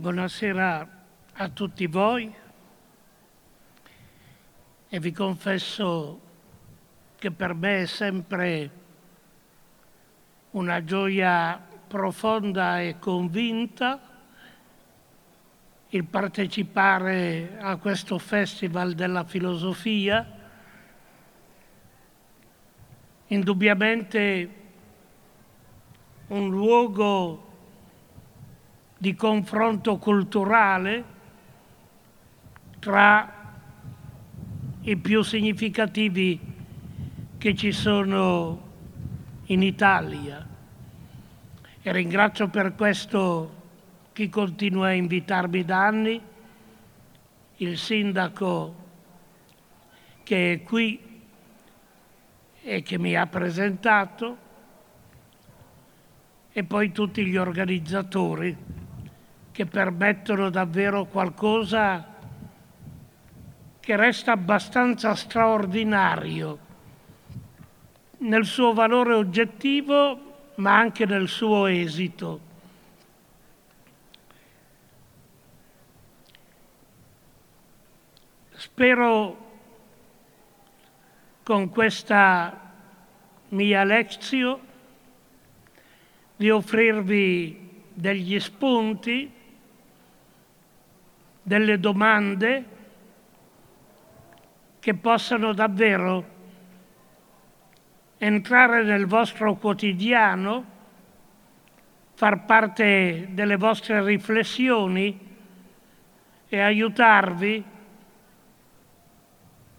Buonasera 0.00 0.88
a 1.34 1.48
tutti 1.50 1.86
voi 1.86 2.34
e 4.88 4.98
vi 4.98 5.12
confesso 5.12 6.20
che 7.18 7.30
per 7.30 7.52
me 7.52 7.82
è 7.82 7.84
sempre 7.84 8.70
una 10.52 10.82
gioia 10.84 11.62
profonda 11.86 12.80
e 12.80 12.98
convinta 12.98 14.00
il 15.90 16.04
partecipare 16.06 17.58
a 17.60 17.76
questo 17.76 18.16
Festival 18.16 18.94
della 18.94 19.24
Filosofia. 19.24 20.26
Indubbiamente 23.26 24.54
un 26.28 26.48
luogo 26.48 27.48
di 29.00 29.14
confronto 29.14 29.96
culturale 29.96 31.04
tra 32.80 33.54
i 34.82 34.96
più 34.98 35.22
significativi 35.22 36.38
che 37.38 37.54
ci 37.54 37.72
sono 37.72 38.60
in 39.46 39.62
Italia. 39.62 40.46
E 41.80 41.92
ringrazio 41.92 42.48
per 42.48 42.74
questo 42.74 43.54
chi 44.12 44.28
continua 44.28 44.88
a 44.88 44.92
invitarmi 44.92 45.64
da 45.64 45.86
anni, 45.86 46.20
il 47.56 47.78
sindaco 47.78 48.74
che 50.22 50.52
è 50.52 50.62
qui 50.62 51.00
e 52.60 52.82
che 52.82 52.98
mi 52.98 53.16
ha 53.16 53.26
presentato, 53.26 54.36
e 56.52 56.64
poi 56.64 56.92
tutti 56.92 57.24
gli 57.24 57.38
organizzatori 57.38 58.79
che 59.60 59.66
permettono 59.66 60.48
davvero 60.48 61.04
qualcosa 61.04 62.02
che 63.78 63.94
resta 63.94 64.32
abbastanza 64.32 65.14
straordinario 65.14 66.58
nel 68.20 68.46
suo 68.46 68.72
valore 68.72 69.12
oggettivo 69.12 70.52
ma 70.54 70.78
anche 70.78 71.04
nel 71.04 71.28
suo 71.28 71.66
esito. 71.66 72.40
Spero 78.52 79.50
con 81.42 81.68
questa 81.68 82.72
mia 83.48 83.84
lezione 83.84 84.62
di 86.34 86.48
offrirvi 86.48 87.82
degli 87.92 88.40
spunti 88.40 89.36
delle 91.50 91.80
domande 91.80 92.64
che 94.78 94.94
possano 94.94 95.52
davvero 95.52 96.24
entrare 98.18 98.84
nel 98.84 99.06
vostro 99.06 99.56
quotidiano, 99.56 100.64
far 102.14 102.44
parte 102.44 103.30
delle 103.32 103.56
vostre 103.56 104.00
riflessioni 104.04 105.18
e 106.48 106.60
aiutarvi 106.60 107.64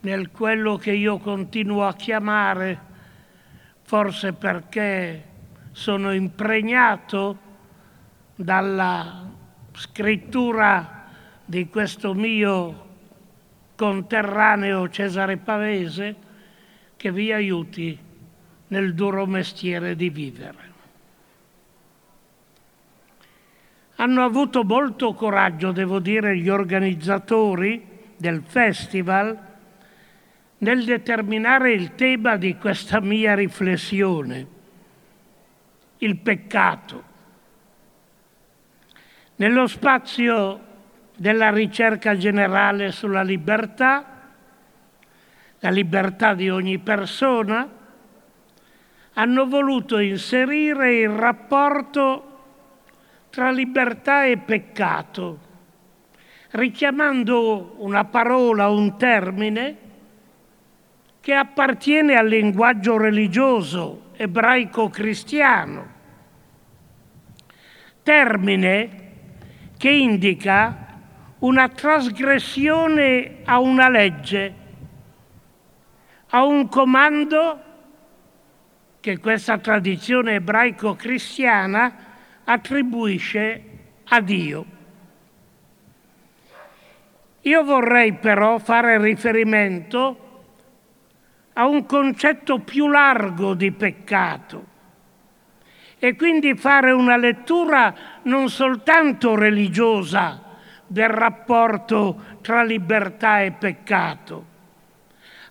nel 0.01 0.29
quello 0.29 0.75
che 0.75 0.91
io 0.91 1.19
continuo 1.19 1.87
a 1.87 1.93
chiamare, 1.93 2.79
forse 3.83 4.33
perché 4.33 5.23
sono 5.71 6.11
impregnato 6.11 7.37
dalla 8.35 9.25
scrittura 9.71 10.99
di 11.51 11.67
questo 11.67 12.13
mio 12.13 12.87
conterraneo 13.75 14.87
Cesare 14.87 15.35
Pavese 15.35 16.15
che 16.95 17.11
vi 17.11 17.33
aiuti 17.33 17.99
nel 18.67 18.93
duro 18.93 19.25
mestiere 19.25 19.97
di 19.97 20.09
vivere. 20.09 20.69
Hanno 23.95 24.23
avuto 24.23 24.63
molto 24.63 25.13
coraggio, 25.13 25.73
devo 25.73 25.99
dire, 25.99 26.37
gli 26.37 26.47
organizzatori 26.47 27.85
del 28.15 28.43
festival 28.43 29.37
nel 30.59 30.85
determinare 30.85 31.73
il 31.73 31.95
tema 31.95 32.37
di 32.37 32.55
questa 32.55 33.01
mia 33.01 33.35
riflessione, 33.35 34.47
il 35.97 36.15
peccato. 36.15 37.03
Nello 39.35 39.67
spazio 39.67 40.69
della 41.21 41.51
ricerca 41.51 42.17
generale 42.17 42.91
sulla 42.91 43.21
libertà, 43.21 44.03
la 45.59 45.69
libertà 45.69 46.33
di 46.33 46.49
ogni 46.49 46.79
persona, 46.79 47.69
hanno 49.13 49.45
voluto 49.45 49.99
inserire 49.99 50.95
il 50.95 51.09
rapporto 51.09 52.25
tra 53.29 53.51
libertà 53.51 54.25
e 54.25 54.37
peccato, 54.37 55.39
richiamando 56.53 57.75
una 57.77 58.03
parola, 58.05 58.69
un 58.69 58.97
termine 58.97 59.77
che 61.19 61.35
appartiene 61.35 62.15
al 62.15 62.29
linguaggio 62.29 62.97
religioso 62.97 64.09
ebraico-cristiano, 64.13 65.87
termine 68.01 68.89
che 69.77 69.89
indica 69.91 70.89
una 71.41 71.69
trasgressione 71.69 73.37
a 73.45 73.59
una 73.59 73.89
legge, 73.89 74.53
a 76.29 76.43
un 76.43 76.67
comando 76.67 77.63
che 78.99 79.17
questa 79.17 79.57
tradizione 79.57 80.35
ebraico-cristiana 80.35 81.95
attribuisce 82.43 83.63
a 84.05 84.21
Dio. 84.21 84.65
Io 87.41 87.63
vorrei 87.63 88.13
però 88.13 88.59
fare 88.59 89.01
riferimento 89.01 90.43
a 91.53 91.65
un 91.65 91.87
concetto 91.87 92.59
più 92.59 92.87
largo 92.87 93.55
di 93.55 93.71
peccato 93.71 94.65
e 95.97 96.15
quindi 96.15 96.55
fare 96.55 96.91
una 96.91 97.17
lettura 97.17 97.93
non 98.23 98.47
soltanto 98.49 99.33
religiosa, 99.35 100.49
del 100.91 101.07
rapporto 101.07 102.39
tra 102.41 102.63
libertà 102.63 103.41
e 103.43 103.51
peccato, 103.51 104.45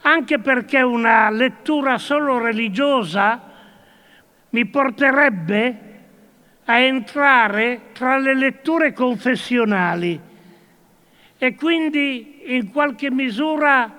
anche 0.03 0.39
perché 0.39 0.83
una 0.83 1.31
lettura 1.31 1.97
solo 1.97 2.37
religiosa 2.37 3.41
mi 4.51 4.67
porterebbe 4.67 5.79
a 6.67 6.79
entrare 6.79 7.81
tra 7.95 8.19
le 8.19 8.35
letture 8.35 8.93
confessionali 8.93 10.21
e 11.39 11.55
quindi 11.55 12.55
in 12.55 12.71
qualche 12.71 13.11
misura 13.11 13.97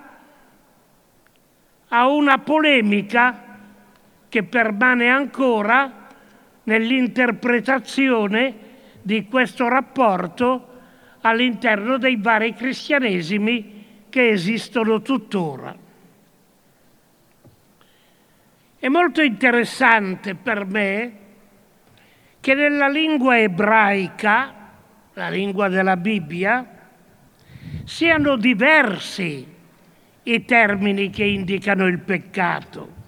a 1.88 2.06
una 2.06 2.38
polemica 2.38 3.58
che 4.28 4.44
permane 4.44 5.08
ancora 5.08 6.06
nell'interpretazione 6.62 8.54
di 9.02 9.26
questo 9.26 9.66
rapporto 9.66 10.71
all'interno 11.22 11.98
dei 11.98 12.16
vari 12.16 12.54
cristianesimi 12.54 13.84
che 14.08 14.28
esistono 14.28 15.02
tuttora. 15.02 15.74
È 18.78 18.88
molto 18.88 19.22
interessante 19.22 20.34
per 20.34 20.66
me 20.66 21.12
che 22.40 22.54
nella 22.54 22.88
lingua 22.88 23.38
ebraica, 23.38 24.54
la 25.14 25.28
lingua 25.28 25.68
della 25.68 25.96
Bibbia, 25.96 26.66
siano 27.84 28.36
diversi 28.36 29.46
i 30.24 30.44
termini 30.44 31.10
che 31.10 31.24
indicano 31.24 31.86
il 31.86 32.00
peccato 32.00 33.00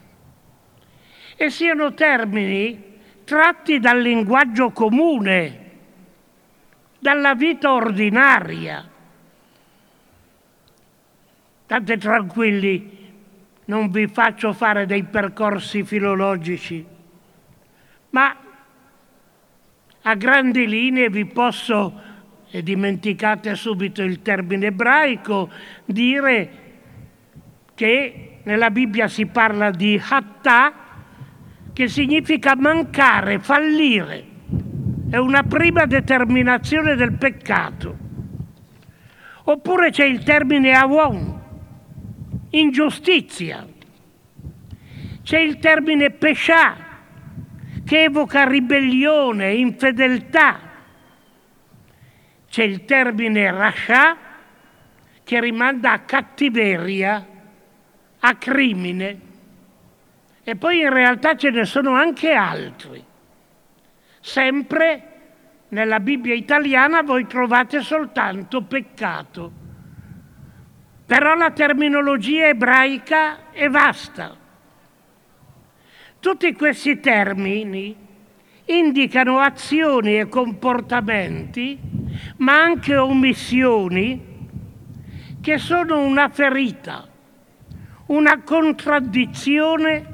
e 1.37 1.51
siano 1.51 1.93
termini 1.95 2.93
tratti 3.25 3.81
dal 3.81 4.01
linguaggio 4.01 4.71
comune 4.71 5.64
dalla 7.05 7.35
vita 7.35 7.71
ordinaria. 7.71 8.83
State 11.65 11.99
tranquilli, 11.99 13.13
non 13.67 13.91
vi 13.91 14.07
faccio 14.07 14.55
fare 14.55 14.87
dei 14.87 15.03
percorsi 15.03 15.85
filologici, 15.85 16.83
ma 18.09 18.35
a 20.01 20.15
grandi 20.15 20.67
linee 20.67 21.11
vi 21.11 21.27
posso, 21.27 22.01
e 22.51 22.63
dimenticate 22.63 23.55
subito 23.55 24.01
il 24.01 24.23
termine 24.23 24.69
ebraico, 24.69 25.51
dire 25.85 26.51
che 27.75 28.39
nella 28.45 28.71
Bibbia 28.71 29.09
si 29.09 29.27
parla 29.27 29.71
di 29.71 30.01
hattà, 30.03 30.73
che 31.71 31.87
significa 31.87 32.57
mancare, 32.57 33.41
fallire. 33.41 34.33
È 35.15 35.19
una 35.19 35.45
prima 35.45 35.87
determinazione 35.87 36.97
del 36.97 37.13
peccato. 37.13 37.97
Oppure 39.45 39.91
c'è 39.91 40.05
il 40.07 40.25
termine 40.25 40.73
avon, 40.73 41.41
ingiustizia. 42.51 43.65
C'è 45.23 45.39
il 45.39 45.59
termine 45.61 46.11
pescià, 46.11 46.77
che 47.85 48.03
evoca 48.03 48.43
ribellione, 48.43 49.55
infedeltà. 49.55 50.59
C'è 52.49 52.65
il 52.65 52.85
termine 52.85 53.53
rascià, 53.53 54.17
che 55.23 55.41
rimanda 55.41 55.93
a 55.93 56.01
cattiveria, 56.01 57.27
a 58.19 58.35
crimine. 58.35 59.21
E 60.43 60.57
poi 60.57 60.81
in 60.81 60.93
realtà 60.93 61.37
ce 61.37 61.51
ne 61.51 61.65
sono 61.65 61.95
anche 61.95 62.33
altri. 62.33 63.13
Sempre 64.27 65.03
nella 65.69 66.01
Bibbia 66.01 66.33
italiana 66.33 67.03
voi 67.03 67.27
trovate 67.27 67.83
soltanto 67.83 68.63
peccato. 68.63 69.53
Però 71.05 71.35
la 71.35 71.51
terminologia 71.51 72.47
ebraica 72.47 73.51
è 73.51 73.69
vasta. 73.69 74.35
Tutti 76.21 76.55
questi 76.55 77.01
termini 77.01 77.95
indicano 78.65 79.41
azioni 79.41 80.19
e 80.19 80.27
comportamenti, 80.31 81.79
ma 82.39 82.63
anche 82.63 82.97
omissioni 82.97 84.49
che 85.43 85.59
sono 85.59 86.01
una 86.01 86.31
ferita, 86.31 87.07
una 88.07 88.41
contraddizione 88.41 90.14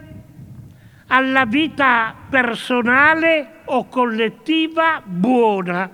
alla 1.13 1.45
vita 1.45 2.15
personale 2.29 3.63
o 3.65 3.87
collettiva 3.89 5.03
buona. 5.05 5.91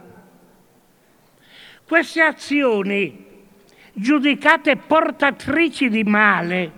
Queste 1.86 2.20
azioni, 2.20 3.24
giudicate 3.94 4.76
portatrici 4.76 5.88
di 5.88 6.04
male, 6.04 6.72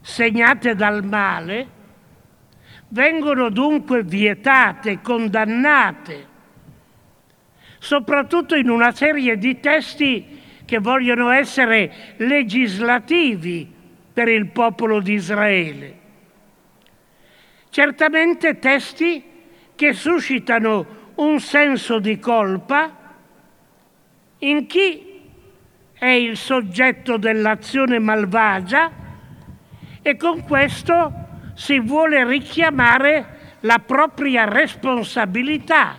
segnate 0.00 0.76
dal 0.76 1.04
male, 1.04 1.68
vengono 2.88 3.48
dunque 3.48 4.04
vietate, 4.04 5.00
condannate, 5.00 6.26
soprattutto 7.78 8.54
in 8.54 8.68
una 8.70 8.92
serie 8.92 9.36
di 9.36 9.58
testi 9.58 10.40
che 10.64 10.78
vogliono 10.78 11.30
essere 11.30 12.14
legislativi 12.18 13.68
per 14.12 14.28
il 14.28 14.46
popolo 14.50 15.00
di 15.00 15.14
Israele. 15.14 15.99
Certamente 17.70 18.58
testi 18.58 19.22
che 19.76 19.92
suscitano 19.92 21.12
un 21.14 21.38
senso 21.38 22.00
di 22.00 22.18
colpa 22.18 22.98
in 24.38 24.66
chi 24.66 25.20
è 25.92 26.06
il 26.06 26.36
soggetto 26.36 27.16
dell'azione 27.16 27.98
malvagia 27.98 28.90
e 30.02 30.16
con 30.16 30.42
questo 30.42 31.12
si 31.54 31.78
vuole 31.78 32.24
richiamare 32.26 33.56
la 33.60 33.78
propria 33.78 34.44
responsabilità 34.44 35.96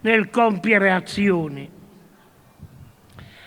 nel 0.00 0.30
compiere 0.30 0.90
azioni. 0.92 1.68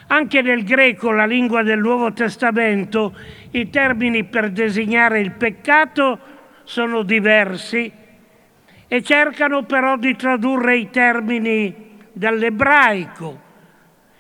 Anche 0.07 0.41
nel 0.41 0.63
greco, 0.63 1.11
la 1.11 1.25
lingua 1.25 1.63
del 1.63 1.79
Nuovo 1.79 2.13
Testamento, 2.13 3.15
i 3.51 3.69
termini 3.69 4.25
per 4.25 4.51
designare 4.51 5.21
il 5.21 5.31
peccato 5.31 6.32
sono 6.63 7.04
diversi 7.04 7.92
e 8.88 9.01
cercano 9.01 9.63
però 9.63 9.98
di 9.98 10.15
tradurre 10.15 10.77
i 10.77 10.89
termini 10.89 11.98
dall'ebraico, 12.12 13.42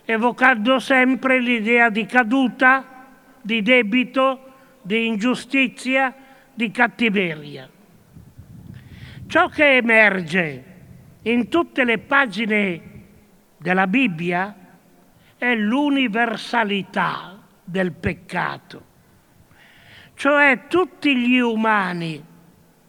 evocando 0.05 0.79
sempre 0.79 1.39
l'idea 1.39 1.89
di 1.89 2.05
caduta, 2.05 3.05
di 3.41 3.61
debito, 3.61 4.51
di 4.81 5.05
ingiustizia, 5.05 6.13
di 6.53 6.71
cattiveria. 6.71 7.69
Ciò 9.27 9.47
che 9.47 9.75
emerge 9.75 10.63
in 11.23 11.47
tutte 11.49 11.83
le 11.83 11.99
pagine 11.99 12.81
della 13.57 13.87
Bibbia 13.87 14.55
è 15.37 15.55
l'universalità 15.55 17.39
del 17.63 17.91
peccato, 17.91 18.85
cioè 20.15 20.67
tutti 20.67 21.15
gli 21.15 21.37
umani 21.37 22.31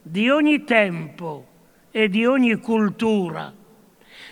di 0.06 0.28
ogni 0.28 0.64
tempo 0.64 1.46
e 1.90 2.10
di 2.10 2.26
ogni 2.26 2.56
cultura, 2.56 3.50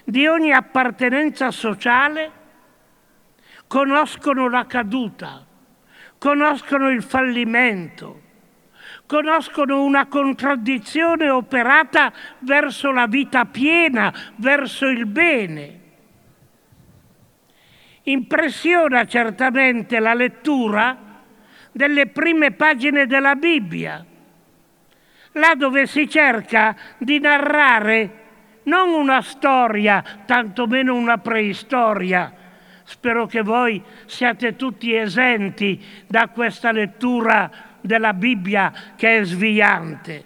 di 0.05 0.27
ogni 0.27 0.53
appartenenza 0.53 1.51
sociale, 1.51 2.31
conoscono 3.67 4.51
la 4.51 4.67
caduta, 4.67 5.47
conoscono 6.19 6.91
il 6.91 7.03
fallimento, 7.03 8.21
conoscono 9.07 9.83
una 9.83 10.09
contraddizione 10.09 11.31
operata 11.31 12.13
verso 12.41 12.93
la 12.93 13.07
vita 13.07 13.47
piena, 13.47 14.13
verso 14.37 14.87
il 14.89 15.07
bene. 15.07 15.81
Impressiona 18.03 19.07
certamente 19.07 19.99
la 20.01 20.13
lettura 20.13 20.99
delle 21.73 22.09
prime 22.09 22.51
pagine 22.51 23.07
della 23.07 23.37
Bibbia, 23.37 24.05
là 25.33 25.55
dove 25.55 25.87
si 25.87 26.09
cerca 26.09 26.77
di 26.99 27.19
narrare 27.19 28.21
non 28.65 28.91
una 28.91 29.23
storia, 29.23 30.03
tantomeno 30.25 30.95
una 30.95 31.19
preistoria. 31.19 32.33
Spero 32.85 33.27
che 33.27 33.43
voi 33.43 33.83
siate 34.07 34.57
tutti 34.57 34.95
esenti 34.95 35.83
da 36.07 36.29
questa 36.29 36.73
lettura 36.73 37.51
della 37.81 38.13
Bibbia 38.13 38.73
che 38.97 39.19
è 39.19 39.25
sviante, 39.25 40.25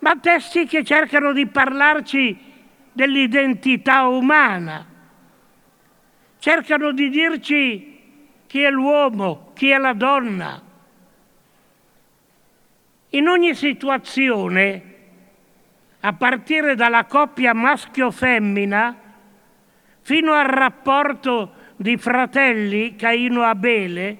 ma 0.00 0.16
testi 0.16 0.66
che 0.66 0.84
cercano 0.84 1.32
di 1.32 1.46
parlarci 1.46 2.36
dell'identità 2.92 4.06
umana 4.06 4.96
cercano 6.38 6.92
di 6.92 7.10
dirci 7.10 7.96
chi 8.46 8.62
è 8.62 8.70
l'uomo, 8.70 9.50
chi 9.54 9.70
è 9.70 9.78
la 9.78 9.92
donna. 9.92 10.62
In 13.10 13.28
ogni 13.28 13.54
situazione, 13.54 14.82
a 16.00 16.12
partire 16.12 16.74
dalla 16.74 17.04
coppia 17.04 17.54
maschio-femmina 17.54 18.96
fino 20.00 20.32
al 20.32 20.46
rapporto 20.46 21.52
di 21.76 21.96
fratelli 21.96 22.96
Caino-Abele, 22.96 24.18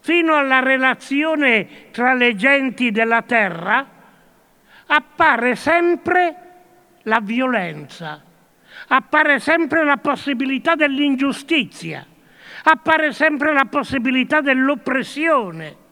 fino 0.00 0.34
alla 0.34 0.60
relazione 0.60 1.90
tra 1.90 2.14
le 2.14 2.34
genti 2.34 2.90
della 2.90 3.22
terra, 3.22 3.86
appare 4.86 5.54
sempre 5.54 6.36
la 7.02 7.20
violenza 7.20 8.22
appare 8.88 9.40
sempre 9.40 9.84
la 9.84 9.96
possibilità 9.96 10.74
dell'ingiustizia, 10.74 12.06
appare 12.64 13.12
sempre 13.12 13.52
la 13.52 13.64
possibilità 13.64 14.40
dell'oppressione. 14.40 15.86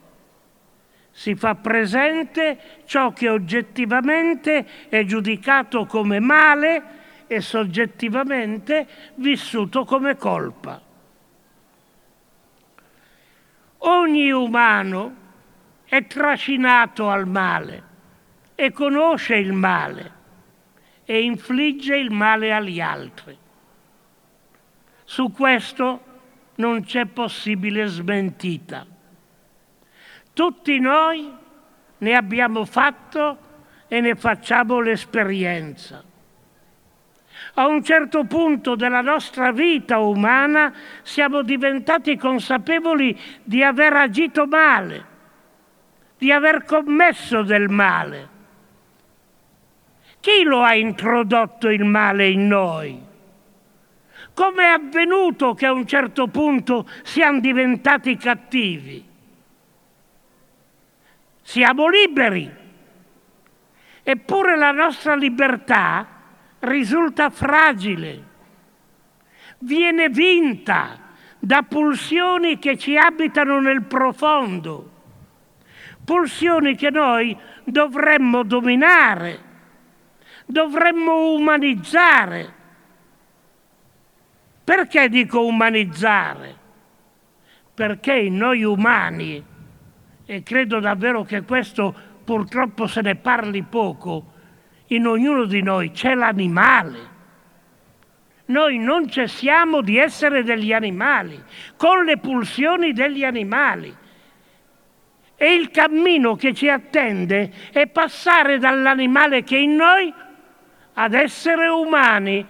Si 1.17 1.33
fa 1.33 1.55
presente 1.55 2.83
ciò 2.85 3.11
che 3.11 3.27
oggettivamente 3.27 4.87
è 4.87 5.03
giudicato 5.03 5.87
come 5.87 6.19
male 6.19 6.83
e 7.25 7.41
soggettivamente 7.41 8.87
vissuto 9.15 9.83
come 9.83 10.15
colpa. 10.15 10.79
Ogni 13.79 14.31
umano 14.31 15.15
è 15.85 16.05
trascinato 16.05 17.09
al 17.09 17.25
male 17.25 17.83
e 18.53 18.71
conosce 18.71 19.37
il 19.37 19.53
male 19.53 20.11
e 21.03 21.23
infligge 21.23 21.97
il 21.97 22.11
male 22.11 22.53
agli 22.53 22.79
altri. 22.79 23.35
Su 25.03 25.31
questo 25.31 26.03
non 26.57 26.83
c'è 26.83 27.07
possibile 27.07 27.87
smentita. 27.87 28.96
Tutti 30.37 30.77
noi 30.79 31.33
ne 31.97 32.15
abbiamo 32.15 32.63
fatto 32.63 33.37
e 33.87 33.99
ne 34.01 34.13
facciamo 34.13 34.79
l'esperienza. 34.79 36.03
A 37.55 37.65
un 37.65 37.83
certo 37.83 38.25
punto 38.25 38.75
della 38.75 39.01
nostra 39.01 39.51
vita 39.51 39.97
umana 39.97 40.71
siamo 41.01 41.41
diventati 41.41 42.17
consapevoli 42.17 43.19
di 43.41 43.63
aver 43.63 43.93
agito 43.93 44.45
male, 44.45 45.05
di 46.19 46.31
aver 46.31 46.65
commesso 46.65 47.41
del 47.41 47.69
male 47.69 48.35
chi 50.19 50.43
lo 50.43 50.61
ha 50.61 50.75
introdotto 50.75 51.69
il 51.69 51.85
male 51.85 52.27
in 52.27 52.47
noi? 52.47 53.01
Come 54.33 54.63
è 54.63 54.67
avvenuto 54.67 55.53
che 55.53 55.65
a 55.65 55.71
un 55.71 55.87
certo 55.87 56.27
punto 56.27 56.85
siamo 57.03 57.39
diventati 57.39 58.17
cattivi? 58.17 59.06
Siamo 61.47 61.87
liberi, 61.87 62.51
eppure 64.03 64.57
la 64.57 64.71
nostra 64.71 65.15
libertà 65.15 66.05
risulta 66.59 67.29
fragile, 67.29 68.23
viene 69.59 70.09
vinta 70.09 70.99
da 71.39 71.61
pulsioni 71.61 72.59
che 72.59 72.77
ci 72.77 72.97
abitano 72.97 73.61
nel 73.61 73.83
profondo, 73.83 74.91
pulsioni 76.03 76.75
che 76.75 76.89
noi 76.89 77.35
dovremmo 77.63 78.43
dominare, 78.43 79.39
dovremmo 80.45 81.31
umanizzare. 81.31 82.53
Perché 84.65 85.07
dico 85.07 85.45
umanizzare? 85.45 86.55
Perché 87.73 88.15
in 88.15 88.35
noi 88.35 88.63
umani, 88.65 89.55
e 90.29 90.43
credo 90.43 90.81
davvero 90.81 91.23
che 91.23 91.43
questo 91.43 91.95
purtroppo 92.23 92.85
se 92.85 92.99
ne 92.99 93.15
parli 93.15 93.63
poco, 93.63 94.33
in 94.87 95.07
ognuno 95.07 95.45
di 95.45 95.61
noi 95.61 95.91
c'è 95.91 96.13
l'animale. 96.13 97.15
Noi 98.47 98.77
non 98.77 99.09
cessiamo 99.09 99.79
di 99.79 99.97
essere 99.97 100.43
degli 100.43 100.73
animali, 100.73 101.41
con 101.77 102.03
le 102.03 102.17
pulsioni 102.17 102.91
degli 102.91 103.23
animali. 103.23 103.95
E 105.37 105.53
il 105.53 105.71
cammino 105.71 106.35
che 106.35 106.53
ci 106.53 106.67
attende 106.67 107.51
è 107.71 107.87
passare 107.87 108.57
dall'animale 108.57 109.43
che 109.43 109.55
è 109.55 109.59
in 109.59 109.75
noi 109.75 110.13
ad 110.93 111.13
essere 111.13 111.67
umani, 111.67 112.45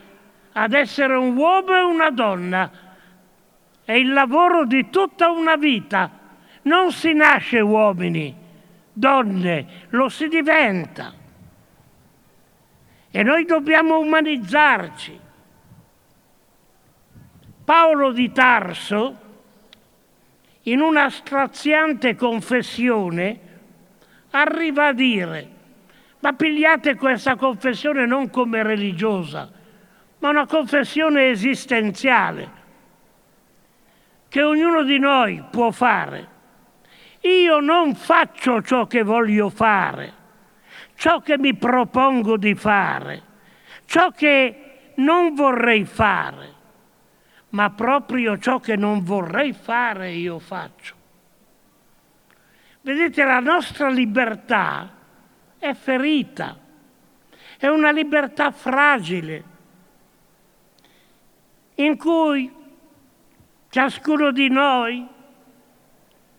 ad 0.53 0.73
essere 0.73 1.13
un 1.13 1.37
uomo 1.37 1.75
e 1.75 1.81
una 1.81 2.09
donna. 2.09 2.71
È 3.85 3.93
il 3.93 4.11
lavoro 4.11 4.65
di 4.65 4.89
tutta 4.89 5.29
una 5.29 5.55
vita. 5.55 6.16
Non 6.67 6.91
si 6.91 7.13
nasce 7.13 7.61
uomini, 7.61 8.35
donne, 8.91 9.85
lo 9.91 10.09
si 10.09 10.27
diventa. 10.27 11.13
E 13.09 13.23
noi 13.23 13.45
dobbiamo 13.45 13.97
umanizzarci. 13.99 15.17
Paolo 17.63 18.11
di 18.11 18.33
Tarso, 18.33 19.17
in 20.63 20.81
una 20.81 21.09
straziante 21.09 22.15
confessione, 22.15 23.39
arriva 24.31 24.87
a 24.87 24.93
dire, 24.93 25.49
ma 26.19 26.33
pigliate 26.33 26.95
questa 26.95 27.37
confessione 27.37 28.05
non 28.05 28.29
come 28.29 28.61
religiosa, 28.61 29.49
ma 30.19 30.29
una 30.29 30.45
confessione 30.45 31.29
esistenziale, 31.29 32.51
che 34.27 34.43
ognuno 34.43 34.83
di 34.83 34.99
noi 34.99 35.41
può 35.49 35.71
fare. 35.71 36.35
Io 37.27 37.59
non 37.59 37.93
faccio 37.93 38.61
ciò 38.61 38.87
che 38.87 39.03
voglio 39.03 39.49
fare, 39.49 40.13
ciò 40.95 41.19
che 41.19 41.37
mi 41.37 41.53
propongo 41.55 42.37
di 42.37 42.55
fare, 42.55 43.21
ciò 43.85 44.11
che 44.11 44.91
non 44.95 45.33
vorrei 45.33 45.83
fare, 45.83 46.53
ma 47.49 47.69
proprio 47.71 48.37
ciò 48.37 48.59
che 48.59 48.77
non 48.77 49.03
vorrei 49.03 49.51
fare 49.51 50.11
io 50.11 50.39
faccio. 50.39 50.95
Vedete, 52.81 53.25
la 53.25 53.41
nostra 53.41 53.89
libertà 53.89 54.89
è 55.57 55.73
ferita, 55.73 56.57
è 57.57 57.67
una 57.67 57.91
libertà 57.91 58.51
fragile, 58.51 59.43
in 61.75 61.97
cui 61.97 62.49
ciascuno 63.69 64.31
di 64.31 64.47
noi, 64.47 65.15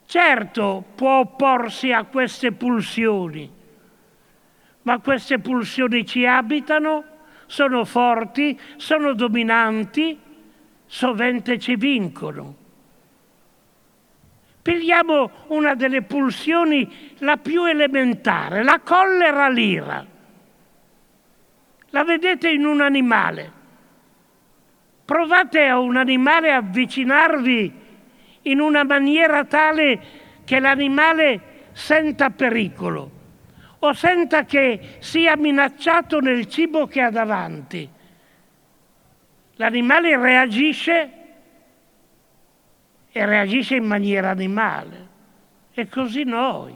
certo, 0.08 0.84
può 0.94 1.18
opporsi 1.18 1.92
a 1.92 2.04
queste 2.04 2.52
pulsioni, 2.52 3.48
ma 4.82 4.98
queste 5.00 5.38
pulsioni 5.38 6.06
ci 6.06 6.24
abitano, 6.24 7.04
sono 7.44 7.84
forti, 7.84 8.58
sono 8.76 9.12
dominanti, 9.12 10.18
sovente 10.86 11.58
ci 11.58 11.76
vincono. 11.76 12.56
Pigliamo 14.62 15.30
una 15.48 15.74
delle 15.74 16.00
pulsioni 16.00 17.14
la 17.18 17.36
più 17.36 17.64
elementare, 17.66 18.62
la 18.62 18.80
collera 18.80 19.50
l'ira. 19.50 20.04
La 21.90 22.04
vedete 22.04 22.48
in 22.48 22.64
un 22.64 22.80
animale. 22.80 23.52
Provate 25.04 25.66
a 25.66 25.78
un 25.78 25.96
animale 25.96 26.52
avvicinarvi 26.52 27.87
in 28.50 28.60
una 28.60 28.84
maniera 28.84 29.44
tale 29.44 30.00
che 30.44 30.58
l'animale 30.58 31.40
senta 31.72 32.30
pericolo 32.30 33.10
o 33.80 33.92
senta 33.92 34.44
che 34.44 34.96
sia 34.98 35.36
minacciato 35.36 36.20
nel 36.20 36.46
cibo 36.46 36.86
che 36.86 37.00
ha 37.00 37.10
davanti. 37.10 37.88
L'animale 39.54 40.16
reagisce 40.16 41.10
e 43.10 43.26
reagisce 43.26 43.76
in 43.76 43.84
maniera 43.84 44.30
animale. 44.30 45.06
E 45.72 45.88
così 45.88 46.24
noi. 46.24 46.74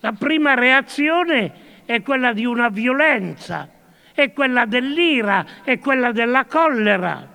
La 0.00 0.12
prima 0.12 0.54
reazione 0.54 1.52
è 1.84 2.02
quella 2.02 2.32
di 2.32 2.44
una 2.44 2.68
violenza, 2.68 3.68
è 4.12 4.32
quella 4.32 4.66
dell'ira, 4.66 5.46
è 5.62 5.78
quella 5.78 6.10
della 6.10 6.44
collera. 6.46 7.31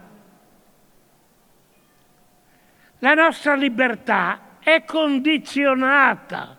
La 2.99 3.13
nostra 3.13 3.55
libertà 3.55 4.57
è 4.59 4.83
condizionata 4.85 6.57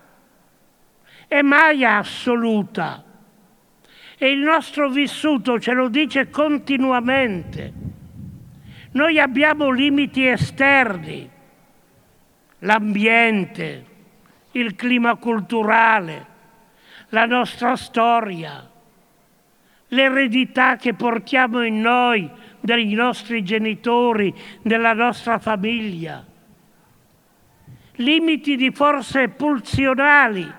è 1.29 1.43
mai 1.43 1.85
assoluta. 1.85 3.03
E 4.17 4.31
il 4.31 4.39
nostro 4.39 4.89
vissuto 4.89 5.59
ce 5.59 5.73
lo 5.73 5.87
dice 5.87 6.29
continuamente. 6.29 7.71
Noi 8.93 9.19
abbiamo 9.19 9.69
limiti 9.69 10.25
esterni, 10.25 11.29
l'ambiente, 12.59 13.85
il 14.53 14.73
clima 14.75 15.15
culturale, 15.15 16.25
la 17.09 17.25
nostra 17.25 17.75
storia, 17.75 18.67
l'eredità 19.89 20.75
che 20.77 20.95
portiamo 20.95 21.63
in 21.63 21.79
noi 21.79 22.29
dai 22.59 22.91
nostri 22.93 23.43
genitori, 23.43 24.33
della 24.63 24.93
nostra 24.93 25.37
famiglia, 25.37 26.25
limiti 27.99 28.55
di 28.55 28.71
forze 28.71 29.29
pulsionali 29.29 30.53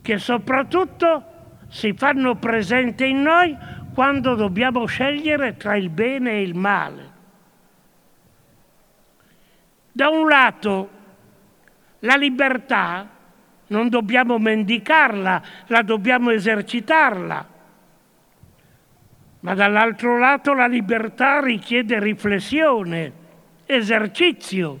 che 0.00 0.18
soprattutto 0.18 1.24
si 1.68 1.92
fanno 1.92 2.34
presente 2.36 3.04
in 3.06 3.22
noi 3.22 3.56
quando 3.94 4.34
dobbiamo 4.34 4.84
scegliere 4.86 5.56
tra 5.56 5.76
il 5.76 5.90
bene 5.90 6.32
e 6.32 6.42
il 6.42 6.54
male. 6.54 7.10
Da 9.92 10.08
un 10.08 10.26
lato 10.26 10.90
la 12.00 12.16
libertà 12.16 13.08
non 13.68 13.88
dobbiamo 13.88 14.38
mendicarla, 14.38 15.42
la 15.66 15.82
dobbiamo 15.82 16.30
esercitarla, 16.30 17.48
ma 19.40 19.54
dall'altro 19.54 20.18
lato 20.18 20.52
la 20.52 20.66
libertà 20.66 21.40
richiede 21.40 21.98
riflessione, 22.00 23.20
esercizio. 23.66 24.80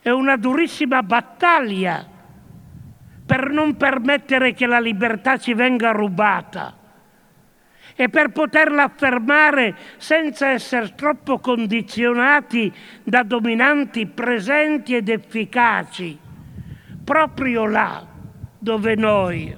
È 0.00 0.10
una 0.10 0.36
durissima 0.36 1.02
battaglia 1.02 2.06
per 3.24 3.50
non 3.50 3.76
permettere 3.76 4.54
che 4.54 4.66
la 4.66 4.80
libertà 4.80 5.36
ci 5.36 5.54
venga 5.54 5.92
rubata 5.92 6.74
e 7.94 8.08
per 8.08 8.30
poterla 8.30 8.84
affermare 8.84 9.76
senza 9.98 10.48
essere 10.48 10.94
troppo 10.94 11.38
condizionati 11.38 12.72
da 13.02 13.22
dominanti 13.22 14.06
presenti 14.06 14.94
ed 14.94 15.10
efficaci, 15.10 16.18
proprio 17.04 17.66
là 17.66 18.06
dove 18.58 18.94
noi 18.94 19.54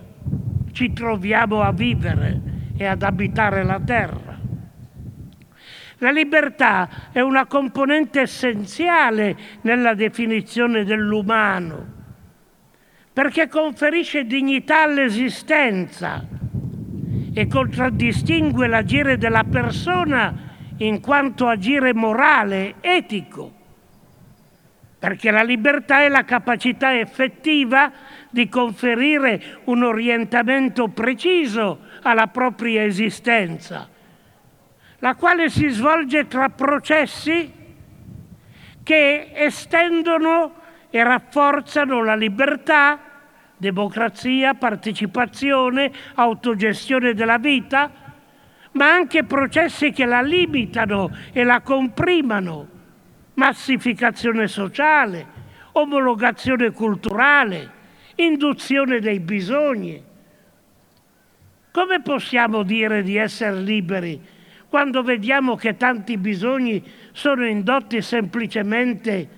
ci 0.72 0.92
troviamo 0.92 1.62
a 1.62 1.72
vivere 1.72 2.40
e 2.76 2.84
ad 2.84 3.02
abitare 3.02 3.62
la 3.62 3.80
terra. 3.80 4.31
La 6.02 6.10
libertà 6.10 6.88
è 7.12 7.20
una 7.20 7.46
componente 7.46 8.22
essenziale 8.22 9.36
nella 9.60 9.94
definizione 9.94 10.82
dell'umano 10.84 12.00
perché 13.12 13.46
conferisce 13.46 14.24
dignità 14.24 14.82
all'esistenza 14.82 16.26
e 17.32 17.46
contraddistingue 17.46 18.66
l'agire 18.66 19.16
della 19.16 19.44
persona 19.44 20.34
in 20.78 21.00
quanto 21.00 21.46
agire 21.46 21.94
morale, 21.94 22.74
etico, 22.80 23.52
perché 24.98 25.30
la 25.30 25.44
libertà 25.44 26.02
è 26.02 26.08
la 26.08 26.24
capacità 26.24 26.98
effettiva 26.98 27.92
di 28.28 28.48
conferire 28.48 29.60
un 29.66 29.84
orientamento 29.84 30.88
preciso 30.88 31.78
alla 32.02 32.26
propria 32.26 32.82
esistenza, 32.82 33.91
la 35.02 35.16
quale 35.16 35.50
si 35.50 35.68
svolge 35.68 36.28
tra 36.28 36.48
processi 36.48 37.52
che 38.84 39.30
estendono 39.34 40.54
e 40.90 41.02
rafforzano 41.02 42.04
la 42.04 42.14
libertà 42.14 43.00
democrazia, 43.56 44.54
partecipazione, 44.54 45.90
autogestione 46.14 47.14
della 47.14 47.38
vita, 47.38 47.90
ma 48.72 48.92
anche 48.92 49.24
processi 49.24 49.90
che 49.90 50.04
la 50.04 50.22
limitano 50.22 51.10
e 51.32 51.42
la 51.42 51.60
comprimano, 51.62 52.68
massificazione 53.34 54.46
sociale, 54.46 55.26
omologazione 55.72 56.70
culturale, 56.70 57.70
induzione 58.16 59.00
dei 59.00 59.18
bisogni. 59.18 60.00
Come 61.72 62.02
possiamo 62.02 62.62
dire 62.62 63.02
di 63.02 63.16
essere 63.16 63.56
liberi 63.56 64.31
quando 64.72 65.02
vediamo 65.02 65.54
che 65.54 65.76
tanti 65.76 66.16
bisogni 66.16 66.82
sono 67.12 67.46
indotti 67.46 68.00
semplicemente 68.00 69.28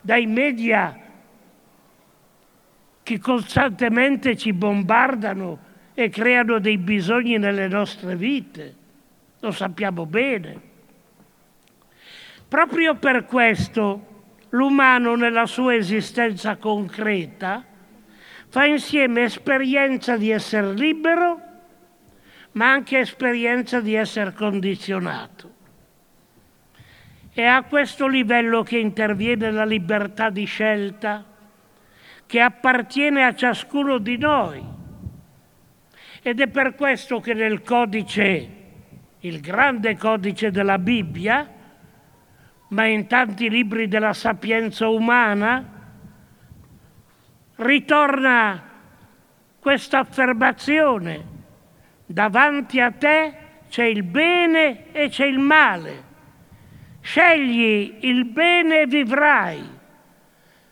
dai 0.00 0.24
media 0.24 0.98
che 3.02 3.18
costantemente 3.18 4.34
ci 4.34 4.54
bombardano 4.54 5.58
e 5.92 6.08
creano 6.08 6.58
dei 6.60 6.78
bisogni 6.78 7.36
nelle 7.36 7.68
nostre 7.68 8.16
vite. 8.16 8.74
Lo 9.40 9.50
sappiamo 9.50 10.06
bene. 10.06 10.60
Proprio 12.48 12.94
per 12.94 13.26
questo 13.26 14.24
l'umano 14.48 15.14
nella 15.14 15.44
sua 15.44 15.74
esistenza 15.74 16.56
concreta 16.56 17.62
fa 18.48 18.64
insieme 18.64 19.24
esperienza 19.24 20.16
di 20.16 20.30
essere 20.30 20.72
libero, 20.72 21.45
ma 22.56 22.70
anche 22.70 22.98
esperienza 22.98 23.80
di 23.80 23.94
essere 23.94 24.32
condizionato. 24.32 25.54
È 27.30 27.44
a 27.44 27.62
questo 27.64 28.06
livello 28.06 28.62
che 28.62 28.78
interviene 28.78 29.50
la 29.50 29.64
libertà 29.64 30.30
di 30.30 30.46
scelta 30.46 31.24
che 32.24 32.40
appartiene 32.40 33.24
a 33.24 33.34
ciascuno 33.34 33.98
di 33.98 34.16
noi. 34.16 34.64
Ed 36.22 36.40
è 36.40 36.48
per 36.48 36.74
questo 36.74 37.20
che 37.20 37.34
nel 37.34 37.60
codice, 37.62 38.50
il 39.20 39.40
grande 39.40 39.96
codice 39.98 40.50
della 40.50 40.78
Bibbia, 40.78 41.52
ma 42.68 42.86
in 42.86 43.06
tanti 43.06 43.50
libri 43.50 43.86
della 43.86 44.14
sapienza 44.14 44.88
umana, 44.88 45.62
ritorna 47.56 48.62
questa 49.60 49.98
affermazione. 49.98 51.35
Davanti 52.06 52.80
a 52.80 52.90
te 52.92 53.34
c'è 53.68 53.84
il 53.84 54.02
bene 54.02 54.92
e 54.92 55.08
c'è 55.08 55.26
il 55.26 55.38
male. 55.38 56.04
Scegli 57.00 57.98
il 58.00 58.24
bene 58.24 58.82
e 58.82 58.86
vivrai 58.86 59.74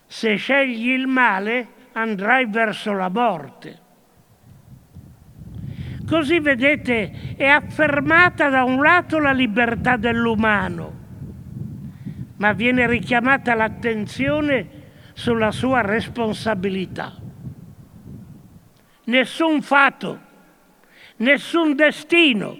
se 0.07 0.35
scegli 0.35 0.89
il 0.89 1.07
male 1.07 1.67
andrai 1.93 2.45
verso 2.45 2.93
la 2.93 3.09
morte. 3.09 3.79
Così 6.07 6.39
vedete 6.39 7.35
è 7.35 7.47
affermata 7.47 8.49
da 8.49 8.63
un 8.63 8.81
lato 8.81 9.17
la 9.17 9.31
libertà 9.31 9.97
dell'umano, 9.97 10.93
ma 12.37 12.53
viene 12.53 12.87
richiamata 12.87 13.55
l'attenzione 13.55 14.83
sulla 15.13 15.51
sua 15.51 15.81
responsabilità. 15.81 17.13
Nessun 19.05 19.61
fatto, 19.61 20.19
nessun 21.17 21.75
destino 21.75 22.57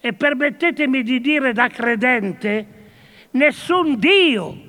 e 0.00 0.12
permettetemi 0.12 1.02
di 1.02 1.20
dire 1.20 1.52
da 1.52 1.68
credente, 1.68 2.66
nessun 3.32 3.98
Dio 3.98 4.64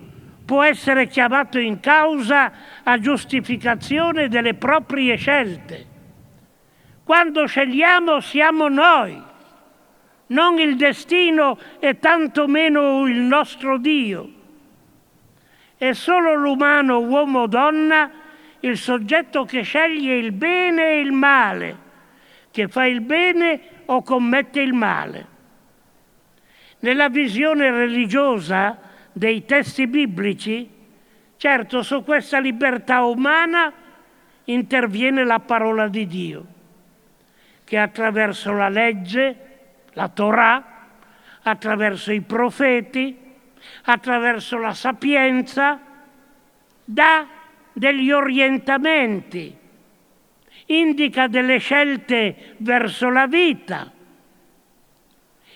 può 0.46 0.64
essere 0.64 1.08
chiamato 1.08 1.60
in 1.60 1.80
causa 1.80 2.52
a 2.84 2.98
giustificazione 3.00 4.30
delle 4.30 4.54
proprie 4.54 5.16
scelte. 5.16 5.86
Quando 7.04 7.46
scegliamo 7.46 8.20
siamo 8.20 8.68
noi, 8.68 9.22
non 10.28 10.58
il 10.60 10.76
destino 10.76 11.58
e 11.80 12.00
tantomeno 12.00 13.06
il 13.08 13.20
nostro 13.20 13.78
Dio. 13.78 14.32
È 15.78 15.92
solo 15.94 16.34
l'umano, 16.34 17.00
uomo 17.00 17.42
o 17.42 17.48
donna, 17.48 18.10
il 18.62 18.78
soggetto 18.78 19.46
che 19.46 19.62
sceglie 19.62 20.16
il 20.16 20.32
bene 20.32 20.94
e 20.94 21.00
il 21.00 21.12
male, 21.12 21.78
che 22.58 22.68
fa 22.68 22.88
il 22.88 23.02
bene 23.02 23.60
o 23.86 24.02
commette 24.02 24.62
il 24.62 24.74
male. 24.74 25.28
Nella 26.80 27.08
visione 27.08 27.70
religiosa, 27.70 28.80
dei 29.14 29.46
testi 29.46 29.86
biblici, 29.86 30.68
certo 31.38 31.84
su 31.84 32.04
questa 32.04 32.40
libertà 32.40 33.04
umana 33.04 33.72
interviene 34.46 35.24
la 35.24 35.38
parola 35.38 35.88
di 35.88 36.08
Dio, 36.08 36.46
che 37.64 37.78
attraverso 37.78 38.52
la 38.54 38.70
legge, 38.70 39.36
la 39.94 40.08
Torah, 40.08 40.88
attraverso 41.44 42.12
i 42.12 42.22
profeti, 42.22 43.16
attraverso 43.84 44.58
la 44.58 44.74
sapienza, 44.74 45.80
dà 46.84 47.28
degli 47.72 48.10
orientamenti, 48.10 49.57
indica 50.66 51.28
delle 51.28 51.60
scelte 51.60 52.56
verso 52.58 53.10
la 53.10 53.28
vita, 53.28 53.92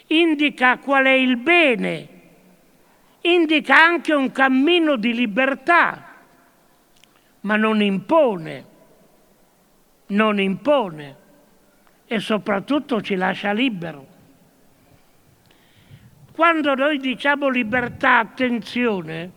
indica 0.07 0.77
qual 0.77 1.05
è 1.05 1.11
il 1.11 1.37
bene 1.37 2.11
indica 3.21 3.75
anche 3.75 4.13
un 4.13 4.31
cammino 4.31 4.95
di 4.95 5.13
libertà, 5.13 6.05
ma 7.41 7.55
non 7.55 7.81
impone, 7.81 8.65
non 10.07 10.39
impone 10.39 11.15
e 12.05 12.19
soprattutto 12.19 13.01
ci 13.01 13.15
lascia 13.15 13.51
libero. 13.51 14.07
Quando 16.33 16.73
noi 16.73 16.97
diciamo 16.97 17.49
libertà, 17.49 18.19
attenzione, 18.19 19.31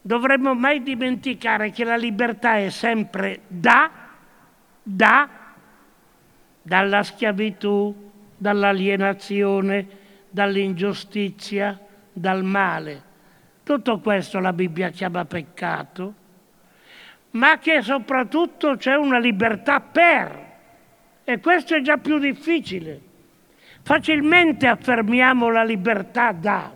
dovremmo 0.00 0.54
mai 0.54 0.82
dimenticare 0.82 1.70
che 1.70 1.84
la 1.84 1.96
libertà 1.96 2.58
è 2.58 2.70
sempre 2.70 3.40
da, 3.48 3.90
da, 4.88 5.28
dalla 6.62 7.02
schiavitù, 7.02 8.12
dall'alienazione, 8.36 9.88
dall'ingiustizia, 10.30 11.76
dal 12.12 12.44
male. 12.44 13.02
Tutto 13.64 13.98
questo 13.98 14.38
la 14.38 14.52
Bibbia 14.52 14.90
chiama 14.90 15.24
peccato, 15.24 16.14
ma 17.32 17.58
che 17.58 17.82
soprattutto 17.82 18.76
c'è 18.76 18.94
una 18.94 19.18
libertà 19.18 19.80
per. 19.80 20.44
E 21.24 21.40
questo 21.40 21.74
è 21.74 21.80
già 21.80 21.96
più 21.96 22.18
difficile. 22.18 23.00
Facilmente 23.82 24.68
affermiamo 24.68 25.50
la 25.50 25.64
libertà 25.64 26.30
da, 26.30 26.72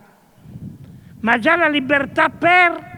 ma 1.21 1.39
già 1.39 1.55
la 1.55 1.69
libertà 1.69 2.27
per 2.27 2.89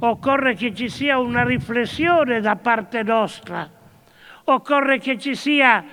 occorre 0.00 0.54
che 0.54 0.74
ci 0.74 0.88
sia 0.88 1.18
una 1.18 1.44
riflessione 1.44 2.40
da 2.40 2.56
parte 2.56 3.04
nostra, 3.04 3.75
occorre 4.46 4.98
che 4.98 5.18
ci 5.18 5.34
sia 5.34 5.84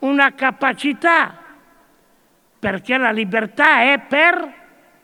una 0.00 0.34
capacità, 0.34 1.36
perché 2.58 2.96
la 2.98 3.10
libertà 3.10 3.82
è 3.92 3.98
per 4.00 4.58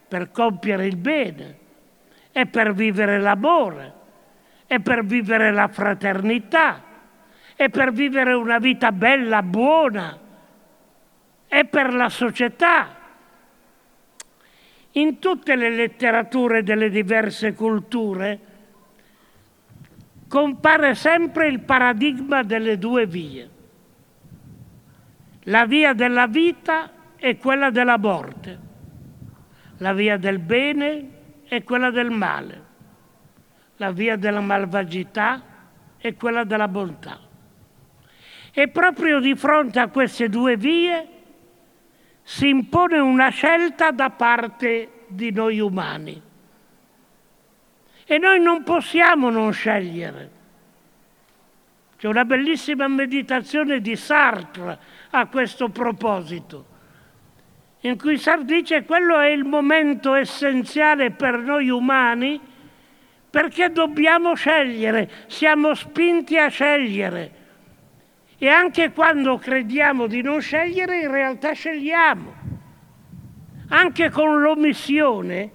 per 0.09 0.31
compiere 0.31 0.87
il 0.87 0.97
bene, 0.97 1.59
è 2.31 2.47
per 2.47 2.73
vivere 2.73 3.19
l'amore, 3.19 3.93
è 4.67 4.79
per 4.79 5.05
vivere 5.05 5.53
la 5.53 5.69
fraternità, 5.69 6.83
è 7.57 7.69
per 7.69 7.93
vivere 7.93 8.33
una 8.33 8.59
vita 8.59 8.93
bella, 8.93 9.43
buona, 9.43 10.19
è 11.49 11.65
per 11.65 11.93
la 11.93 12.09
società. 12.09 12.95
In 14.93 15.19
tutte 15.19 15.57
le 15.57 15.71
letterature 15.71 16.63
delle 16.63 16.89
diverse 16.89 17.53
culture 17.53 18.39
compare 20.29 20.95
sempre 20.95 21.49
il 21.49 21.61
paradigma 21.61 22.43
delle 22.43 22.79
due 22.79 23.07
vie. 23.07 23.51
La 25.45 25.67
via 25.67 25.93
della 25.93 26.27
vita 26.27 26.91
e 27.17 27.37
quella 27.37 27.71
della 27.71 27.99
morte 27.99 28.67
la 29.79 29.93
via 29.93 30.17
del 30.17 30.39
bene 30.39 31.11
e 31.49 31.63
quella 31.65 31.91
del 31.91 32.11
male, 32.11 32.65
la 33.77 33.91
via 33.91 34.17
della 34.17 34.41
malvagità 34.41 35.43
e 35.99 36.15
quella 36.15 36.45
della 36.45 36.69
bontà. 36.69 37.19
E 38.53 38.69
proprio 38.69 39.21
di 39.21 39.35
fronte 39.35 39.79
a 39.81 39.89
queste 39.89 40.29
due 40.29 40.57
vie 40.57 41.09
si 42.23 42.49
impone 42.49 42.99
una 42.99 43.29
scelta 43.29 43.91
da 43.91 44.11
parte 44.11 45.05
di 45.09 45.31
noi 45.31 45.61
umani. 45.61 46.23
E 48.07 48.19
noi 48.19 48.41
non 48.41 48.63
possiamo 48.63 49.29
non 49.31 49.53
scegliere. 49.53 50.31
C'è 51.99 52.09
una 52.09 52.25
bellissima 52.25 52.89
meditazione 52.89 53.81
di 53.81 53.97
Sartre 53.97 54.79
a 55.11 55.27
questo 55.27 55.69
proposito 55.69 56.75
in 57.81 57.97
cui 57.97 58.19
Sartre 58.19 58.45
dice 58.45 58.85
quello 58.85 59.19
è 59.21 59.29
il 59.29 59.45
momento 59.45 60.15
essenziale 60.15 61.13
per 61.13 61.39
noi 61.39 61.69
umani 61.69 62.41
perché 63.31 63.71
dobbiamo 63.71 64.35
scegliere, 64.35 65.11
siamo 65.27 65.75
spinti 65.75 66.39
a 66.39 66.49
scegliere. 66.49 67.45
E 68.39 68.49
anche 68.49 68.93
quando 68.93 69.37
crediamo 69.39 70.07
di 70.07 70.23
non 70.23 70.41
scegliere, 70.41 71.01
in 71.01 71.11
realtà 71.11 71.53
scegliamo. 71.53 72.35
Anche 73.69 74.11
con 74.11 74.41
l'omissione, 74.41 75.51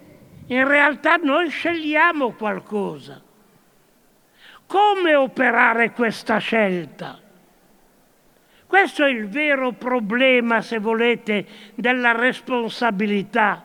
in 0.51 0.67
realtà 0.67 1.15
noi 1.15 1.49
scegliamo 1.49 2.31
qualcosa. 2.31 3.21
Come 4.65 5.15
operare 5.15 5.91
questa 5.91 6.39
scelta? 6.39 7.19
Questo 8.67 9.05
è 9.05 9.09
il 9.09 9.27
vero 9.29 9.71
problema, 9.71 10.61
se 10.61 10.79
volete, 10.79 11.45
della 11.75 12.11
responsabilità, 12.11 13.63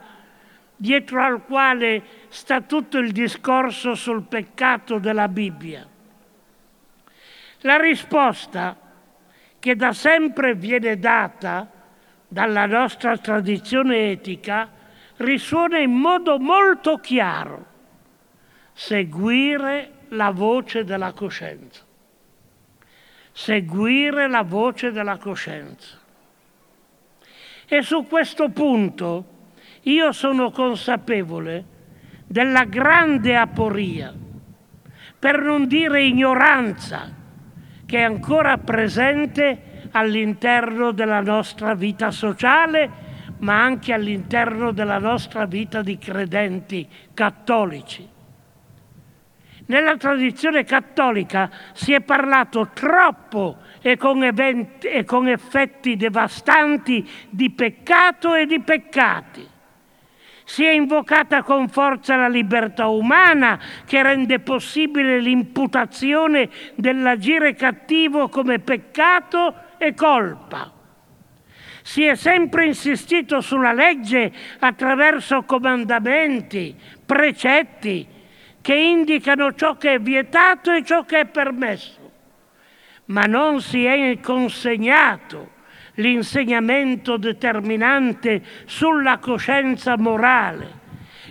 dietro 0.77 1.23
al 1.23 1.45
quale 1.45 2.03
sta 2.29 2.61
tutto 2.61 2.99
il 2.99 3.11
discorso 3.11 3.95
sul 3.95 4.23
peccato 4.23 4.99
della 4.99 5.29
Bibbia. 5.29 5.87
La 7.61 7.79
risposta 7.79 8.77
che 9.59 9.75
da 9.75 9.93
sempre 9.93 10.55
viene 10.55 10.99
data 10.99 11.69
dalla 12.29 12.67
nostra 12.67 13.17
tradizione 13.17 14.11
etica 14.11 14.76
risuona 15.19 15.79
in 15.79 15.93
modo 15.93 16.39
molto 16.39 16.99
chiaro. 16.99 17.75
Seguire 18.73 19.93
la 20.09 20.31
voce 20.31 20.85
della 20.85 21.13
coscienza 21.13 21.85
seguire 23.37 24.29
la 24.29 24.43
voce 24.43 24.93
della 24.93 25.19
coscienza. 25.19 25.99
E 27.69 27.83
su 27.83 28.07
questo 28.07 28.49
punto 28.49 29.25
io 29.83 30.11
sono 30.13 30.51
consapevole 30.51 31.65
della 32.27 32.65
grande 32.65 33.37
aporia, 33.37 34.13
per 35.19 35.43
non 35.43 35.67
dire 35.67 36.05
ignoranza, 36.05 37.13
che 37.85 37.99
è 37.99 38.03
ancora 38.03 38.57
presente 38.57 39.91
all'interno 39.91 40.93
della 40.93 41.21
nostra 41.21 41.75
vita 41.75 42.11
sociale, 42.11 43.05
ma 43.39 43.63
anche 43.63 43.93
all'interno 43.93 44.73
della 44.73 44.99
nostra 44.99 45.47
vita 45.47 45.83
di 45.83 45.99
credenti 45.99 46.89
cattolici. 47.13 48.15
Nella 49.69 49.97
tradizione 49.97 50.65
cattolica 50.65 51.51
si 51.73 51.93
è 51.93 52.01
parlato 52.01 52.71
troppo 52.73 53.57
e 53.83 53.97
con, 53.97 54.23
eventi, 54.23 54.87
e 54.87 55.05
con 55.05 55.27
effetti 55.27 55.97
devastanti 55.97 57.09
di 57.29 57.51
peccato 57.51 58.35
e 58.35 58.47
di 58.47 58.61
peccati. 58.61 59.55
Si 60.45 60.65
è 60.65 60.71
invocata 60.71 61.43
con 61.43 61.69
forza 61.69 62.15
la 62.15 62.29
libertà 62.29 62.87
umana 62.87 63.59
che 63.85 64.01
rende 64.05 64.39
possibile 64.39 65.19
l'imputazione 65.19 66.49
dell'agire 66.77 67.55
cattivo 67.55 68.29
come 68.29 68.61
peccato 68.61 69.55
e 69.79 69.93
colpa. 69.95 70.76
Si 71.87 72.03
è 72.03 72.17
sempre 72.17 72.65
insistito 72.65 73.41
sulla 73.41 73.73
legge 73.73 74.33
attraverso 74.59 75.45
comandamenti, 75.45 76.75
precetti, 77.07 78.05
che 78.61 78.75
indicano 78.75 79.55
ciò 79.55 79.77
che 79.77 79.93
è 79.95 80.01
vietato 80.01 80.73
e 80.73 80.83
ciò 80.83 81.05
che 81.05 81.21
è 81.21 81.27
permesso, 81.27 82.11
ma 83.05 83.23
non 83.23 83.61
si 83.61 83.85
è 83.85 84.19
consegnato 84.19 85.53
l'insegnamento 85.95 87.19
determinante 87.19 88.43
sulla 88.65 89.19
coscienza 89.19 89.97
morale 89.97 90.81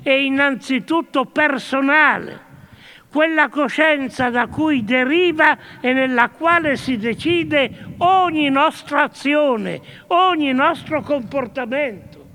e 0.03 0.23
innanzitutto 0.23 1.25
personale, 1.25 2.44
quella 3.15 3.47
coscienza 3.47 4.30
da 4.30 4.47
cui 4.47 4.84
deriva 4.84 5.58
e 5.80 5.93
nella 5.93 6.28
quale 6.28 6.75
si 6.75 6.97
decide 6.97 7.93
ogni 7.99 8.49
nostra 8.49 9.04
azione, 9.04 9.80
ogni 10.08 10.51
nostro 10.51 11.01
comportamento. 11.01 12.25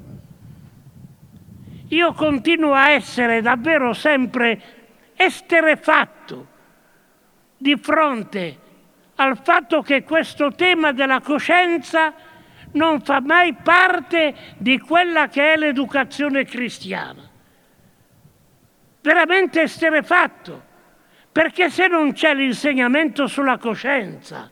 Io 1.89 2.15
continuo 2.15 2.73
a 2.73 2.93
essere 2.93 3.43
davvero 3.43 3.93
sempre 3.93 4.59
esterefatto 5.17 6.47
di 7.59 7.77
fronte 7.77 8.59
al 9.17 9.37
fatto 9.37 9.83
che 9.83 10.03
questo 10.03 10.51
tema 10.53 10.93
della 10.93 11.21
coscienza 11.21 12.15
non 12.73 13.03
fa 13.03 13.21
mai 13.21 13.53
parte 13.53 14.35
di 14.57 14.79
quella 14.79 15.29
che 15.29 15.53
è 15.53 15.57
l'educazione 15.59 16.47
cristiana. 16.47 17.29
Veramente 19.03 19.61
esterefatto, 19.61 20.69
perché 21.33 21.71
se 21.71 21.87
non 21.87 22.13
c'è 22.13 22.35
l'insegnamento 22.35 23.27
sulla 23.27 23.59
coscienza 23.59 24.51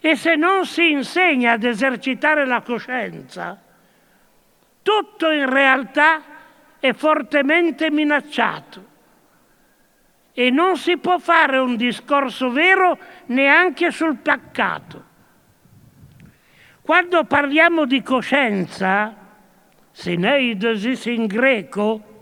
e 0.00 0.14
se 0.14 0.36
non 0.36 0.66
si 0.66 0.90
insegna 0.90 1.52
ad 1.52 1.64
esercitare 1.64 2.46
la 2.46 2.60
coscienza, 2.60 3.60
tutto 4.82 5.30
in 5.30 5.48
realtà 5.48 6.22
è 6.78 6.92
fortemente 6.92 7.90
minacciato 7.90 8.86
e 10.32 10.50
non 10.50 10.76
si 10.76 10.98
può 10.98 11.18
fare 11.18 11.58
un 11.58 11.76
discorso 11.76 12.50
vero 12.50 12.96
neanche 13.26 13.90
sul 13.90 14.16
peccato. 14.18 15.06
Quando 16.80 17.24
parliamo 17.24 17.86
di 17.86 18.02
coscienza, 18.02 19.14
sineidosis 19.90 21.06
in 21.06 21.26
greco, 21.26 22.20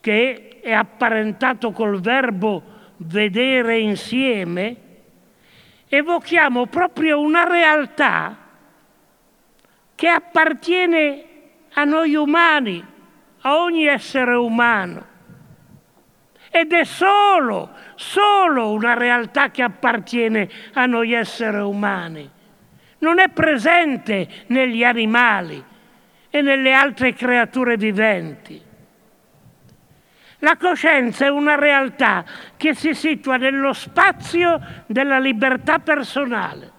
che 0.00 0.51
è 0.62 0.72
apparentato 0.72 1.72
col 1.72 2.00
verbo 2.00 2.62
vedere 2.98 3.78
insieme, 3.80 4.76
evochiamo 5.88 6.66
proprio 6.66 7.20
una 7.20 7.42
realtà 7.42 8.36
che 9.96 10.08
appartiene 10.08 11.24
a 11.74 11.82
noi 11.82 12.14
umani, 12.14 12.84
a 13.40 13.56
ogni 13.56 13.86
essere 13.86 14.34
umano 14.34 15.10
ed 16.48 16.72
è 16.72 16.84
solo, 16.84 17.70
solo 17.96 18.70
una 18.70 18.94
realtà 18.94 19.50
che 19.50 19.62
appartiene 19.62 20.48
a 20.74 20.86
noi 20.86 21.12
esseri 21.12 21.58
umani. 21.58 22.30
Non 22.98 23.18
è 23.18 23.30
presente 23.30 24.28
negli 24.48 24.84
animali 24.84 25.64
e 26.30 26.40
nelle 26.40 26.72
altre 26.72 27.14
creature 27.14 27.76
viventi. 27.76 28.70
La 30.42 30.56
coscienza 30.56 31.24
è 31.24 31.28
una 31.28 31.54
realtà 31.54 32.24
che 32.56 32.74
si 32.74 32.94
situa 32.94 33.36
nello 33.36 33.72
spazio 33.72 34.60
della 34.86 35.20
libertà 35.20 35.78
personale, 35.78 36.70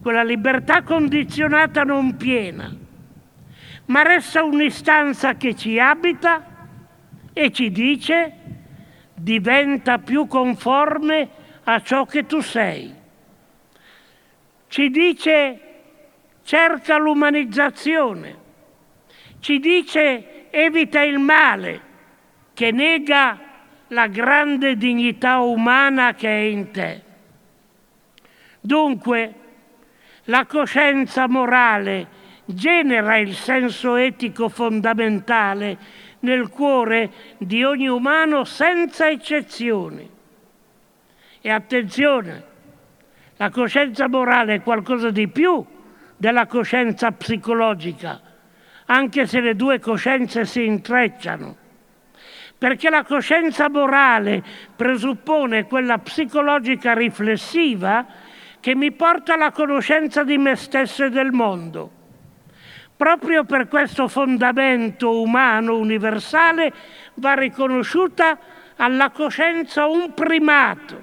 quella 0.00 0.22
libertà 0.22 0.82
condizionata 0.82 1.82
non 1.82 2.16
piena, 2.16 2.72
ma 3.86 4.02
resta 4.02 4.44
un'istanza 4.44 5.34
che 5.34 5.56
ci 5.56 5.80
abita 5.80 6.68
e 7.32 7.50
ci 7.50 7.72
dice 7.72 8.32
diventa 9.14 9.98
più 9.98 10.28
conforme 10.28 11.28
a 11.64 11.82
ciò 11.82 12.06
che 12.06 12.24
tu 12.24 12.40
sei. 12.40 12.94
Ci 14.68 14.90
dice 14.90 15.60
cerca 16.44 16.98
l'umanizzazione, 16.98 18.36
ci 19.40 19.58
dice 19.58 20.50
evita 20.50 21.02
il 21.02 21.18
male 21.18 21.92
che 22.54 22.70
nega 22.70 23.38
la 23.88 24.06
grande 24.06 24.76
dignità 24.76 25.40
umana 25.40 26.14
che 26.14 26.28
è 26.28 26.42
in 26.42 26.70
te. 26.70 27.02
Dunque, 28.60 29.34
la 30.24 30.46
coscienza 30.46 31.28
morale 31.28 32.22
genera 32.46 33.18
il 33.18 33.34
senso 33.34 33.96
etico 33.96 34.48
fondamentale 34.48 35.76
nel 36.20 36.48
cuore 36.48 37.10
di 37.38 37.62
ogni 37.62 37.88
umano 37.88 38.44
senza 38.44 39.08
eccezioni. 39.08 40.10
E 41.40 41.50
attenzione, 41.50 42.44
la 43.36 43.50
coscienza 43.50 44.08
morale 44.08 44.54
è 44.54 44.62
qualcosa 44.62 45.10
di 45.10 45.28
più 45.28 45.62
della 46.16 46.46
coscienza 46.46 47.10
psicologica, 47.12 48.20
anche 48.86 49.26
se 49.26 49.40
le 49.40 49.54
due 49.54 49.78
coscienze 49.78 50.46
si 50.46 50.64
intrecciano. 50.64 51.63
Perché 52.64 52.88
la 52.88 53.04
coscienza 53.04 53.68
morale 53.68 54.42
presuppone 54.74 55.66
quella 55.66 55.98
psicologica 55.98 56.94
riflessiva 56.94 58.06
che 58.58 58.74
mi 58.74 58.90
porta 58.90 59.34
alla 59.34 59.50
conoscenza 59.50 60.24
di 60.24 60.38
me 60.38 60.56
stesso 60.56 61.04
e 61.04 61.10
del 61.10 61.30
mondo. 61.30 61.90
Proprio 62.96 63.44
per 63.44 63.68
questo 63.68 64.08
fondamento 64.08 65.20
umano 65.20 65.76
universale 65.76 66.72
va 67.16 67.34
riconosciuta 67.34 68.38
alla 68.76 69.10
coscienza 69.10 69.84
un 69.84 70.14
primato, 70.14 71.02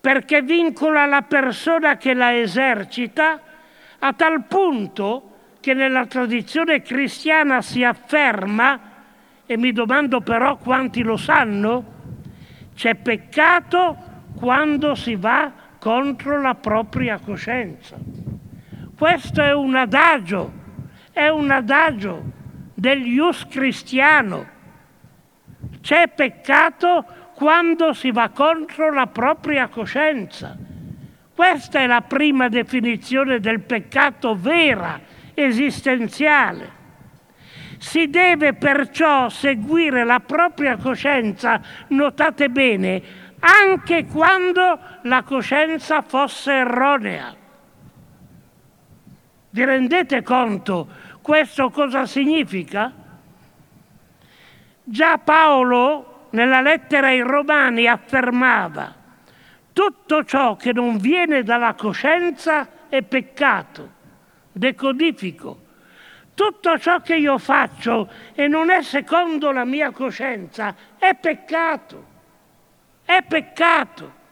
perché 0.00 0.42
vincola 0.42 1.06
la 1.06 1.22
persona 1.22 1.96
che 1.96 2.12
la 2.12 2.36
esercita 2.36 3.40
a 4.00 4.12
tal 4.14 4.42
punto 4.46 5.30
che 5.60 5.74
nella 5.74 6.06
tradizione 6.06 6.82
cristiana 6.82 7.62
si 7.62 7.84
afferma 7.84 8.93
e 9.46 9.56
mi 9.56 9.72
domando 9.72 10.20
però 10.20 10.56
quanti 10.56 11.02
lo 11.02 11.16
sanno, 11.16 11.92
c'è 12.74 12.94
peccato 12.94 13.96
quando 14.36 14.94
si 14.94 15.14
va 15.16 15.52
contro 15.78 16.40
la 16.40 16.54
propria 16.54 17.18
coscienza. 17.18 17.96
Questo 18.96 19.42
è 19.42 19.52
un 19.52 19.74
adagio, 19.74 20.52
è 21.12 21.28
un 21.28 21.50
adagio 21.50 22.22
del 22.74 23.06
ius 23.06 23.46
cristiano. 23.48 24.52
C'è 25.80 26.08
peccato 26.08 27.04
quando 27.34 27.92
si 27.92 28.10
va 28.10 28.30
contro 28.30 28.92
la 28.92 29.06
propria 29.06 29.68
coscienza. 29.68 30.56
Questa 31.34 31.80
è 31.80 31.86
la 31.86 32.00
prima 32.00 32.48
definizione 32.48 33.40
del 33.40 33.60
peccato 33.60 34.36
vera, 34.36 35.00
esistenziale. 35.34 36.82
Si 37.84 38.08
deve 38.08 38.54
perciò 38.54 39.28
seguire 39.28 40.04
la 40.04 40.18
propria 40.18 40.78
coscienza, 40.78 41.60
notate 41.88 42.48
bene, 42.48 43.02
anche 43.40 44.06
quando 44.06 44.80
la 45.02 45.22
coscienza 45.22 46.00
fosse 46.00 46.50
erronea. 46.54 47.36
Vi 49.50 49.64
rendete 49.64 50.22
conto 50.22 50.88
questo 51.20 51.68
cosa 51.68 52.06
significa? 52.06 52.90
Già 54.82 55.18
Paolo 55.18 56.28
nella 56.30 56.62
lettera 56.62 57.08
ai 57.08 57.20
Romani 57.20 57.86
affermava 57.86 58.94
tutto 59.74 60.24
ciò 60.24 60.56
che 60.56 60.72
non 60.72 60.96
viene 60.96 61.42
dalla 61.42 61.74
coscienza 61.74 62.88
è 62.88 63.02
peccato. 63.02 63.90
Decodifico. 64.50 65.63
Tutto 66.34 66.78
ciò 66.78 67.00
che 67.00 67.14
io 67.14 67.38
faccio 67.38 68.10
e 68.34 68.48
non 68.48 68.70
è 68.70 68.82
secondo 68.82 69.52
la 69.52 69.64
mia 69.64 69.92
coscienza 69.92 70.74
è 70.98 71.14
peccato. 71.14 72.12
È 73.04 73.22
peccato. 73.22 74.22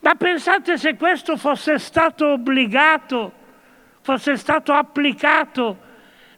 Ma 0.00 0.14
pensate 0.16 0.76
se 0.76 0.96
questo 0.96 1.36
fosse 1.36 1.78
stato 1.78 2.32
obbligato, 2.32 3.32
fosse 4.00 4.36
stato 4.36 4.72
applicato 4.72 5.78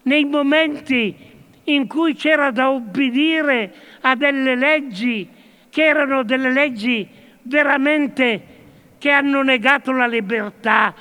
nei 0.02 0.24
momenti 0.24 1.36
in 1.64 1.86
cui 1.86 2.14
c'era 2.14 2.50
da 2.50 2.70
obbedire 2.70 3.74
a 4.02 4.14
delle 4.14 4.54
leggi 4.54 5.28
che 5.70 5.84
erano 5.84 6.22
delle 6.24 6.50
leggi 6.50 7.08
veramente 7.42 8.56
che 8.98 9.10
hanno 9.10 9.42
negato 9.42 9.92
la 9.92 10.06
libertà, 10.06 10.94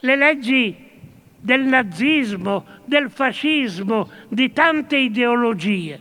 le 0.00 0.16
leggi 0.16 0.85
del 1.46 1.62
nazismo, 1.62 2.64
del 2.86 3.08
fascismo, 3.08 4.10
di 4.26 4.52
tante 4.52 4.96
ideologie. 4.96 6.00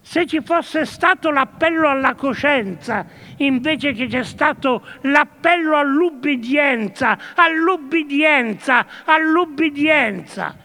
Se 0.00 0.26
ci 0.26 0.40
fosse 0.40 0.84
stato 0.84 1.30
l'appello 1.30 1.88
alla 1.88 2.14
coscienza, 2.14 3.06
invece 3.36 3.92
che 3.92 4.08
c'è 4.08 4.24
stato 4.24 4.84
l'appello 5.02 5.76
all'ubbidienza, 5.76 7.16
all'ubbidienza, 7.36 8.84
all'ubbidienza. 9.04 10.56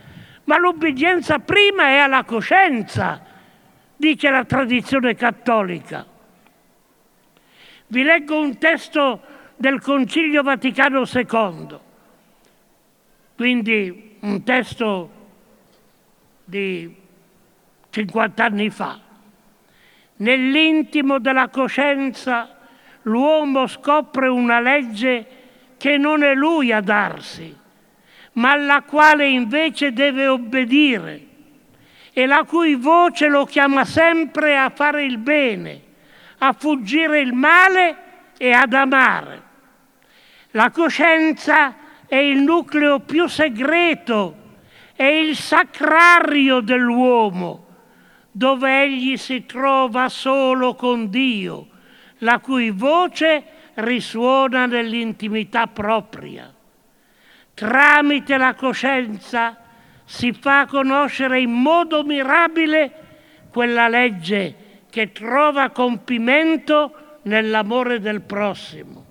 Ma 0.46 0.58
l'ubbidienza 0.58 1.38
prima 1.38 1.84
è 1.84 1.98
alla 1.98 2.24
coscienza, 2.24 3.22
dice 3.96 4.32
la 4.32 4.44
tradizione 4.44 5.14
cattolica. 5.14 6.04
Vi 7.90 8.02
leggo 8.02 8.40
un 8.40 8.58
testo 8.58 9.22
del 9.56 9.80
Concilio 9.82 10.42
Vaticano 10.42 11.04
II, 11.06 11.86
quindi 13.38 14.18
un 14.20 14.44
testo 14.44 15.12
di 16.44 16.94
50 17.90 18.44
anni 18.44 18.70
fa. 18.70 19.00
Nell'intimo 20.18 21.20
della 21.20 21.48
coscienza 21.48 22.58
l'uomo 23.04 23.68
scopre 23.68 24.28
una 24.28 24.60
legge 24.60 25.26
che 25.78 25.98
non 25.98 26.24
è 26.24 26.34
lui 26.34 26.74
a 26.74 26.82
darsi, 26.82 27.56
ma 28.34 28.52
alla 28.52 28.82
quale 28.82 29.30
invece 29.30 29.94
deve 29.94 30.28
obbedire 30.28 31.26
e 32.12 32.26
la 32.26 32.44
cui 32.44 32.76
voce 32.76 33.28
lo 33.28 33.46
chiama 33.46 33.86
sempre 33.86 34.58
a 34.58 34.70
fare 34.70 35.06
il 35.06 35.18
bene 35.20 35.86
a 36.40 36.54
fuggire 36.54 37.20
il 37.20 37.34
male 37.34 37.98
e 38.38 38.52
ad 38.52 38.74
amare. 38.74 39.42
La 40.52 40.70
coscienza 40.72 41.76
è 42.08 42.16
il 42.16 42.40
nucleo 42.40 43.00
più 43.00 43.28
segreto, 43.28 44.36
è 44.96 45.04
il 45.04 45.36
sacrario 45.36 46.62
dell'uomo, 46.62 47.66
dove 48.32 48.84
egli 48.84 49.18
si 49.18 49.46
trova 49.46 50.10
solo 50.10 50.76
con 50.76 51.10
Dio, 51.10 51.68
la 52.20 52.40
cui 52.40 52.72
voce 52.72 53.44
risuona 53.76 54.66
nell'intimità 54.66 55.68
propria. 55.68 56.54
Tramite 57.54 58.38
la 58.38 58.54
coscienza 58.54 59.58
si 60.06 60.32
fa 60.32 60.66
conoscere 60.66 61.42
in 61.42 61.52
modo 61.52 62.04
mirabile 62.04 62.92
quella 63.50 63.88
legge 63.88 64.84
che 64.90 65.12
trova 65.12 65.70
compimento 65.70 67.20
nell'amore 67.24 68.00
del 68.00 68.22
prossimo. 68.22 69.07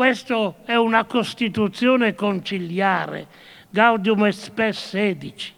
Questa 0.00 0.54
è 0.64 0.76
una 0.76 1.04
Costituzione 1.04 2.14
conciliare, 2.14 3.26
Gaudium 3.68 4.24
et 4.24 4.32
Spes 4.32 4.88
16. 4.88 5.52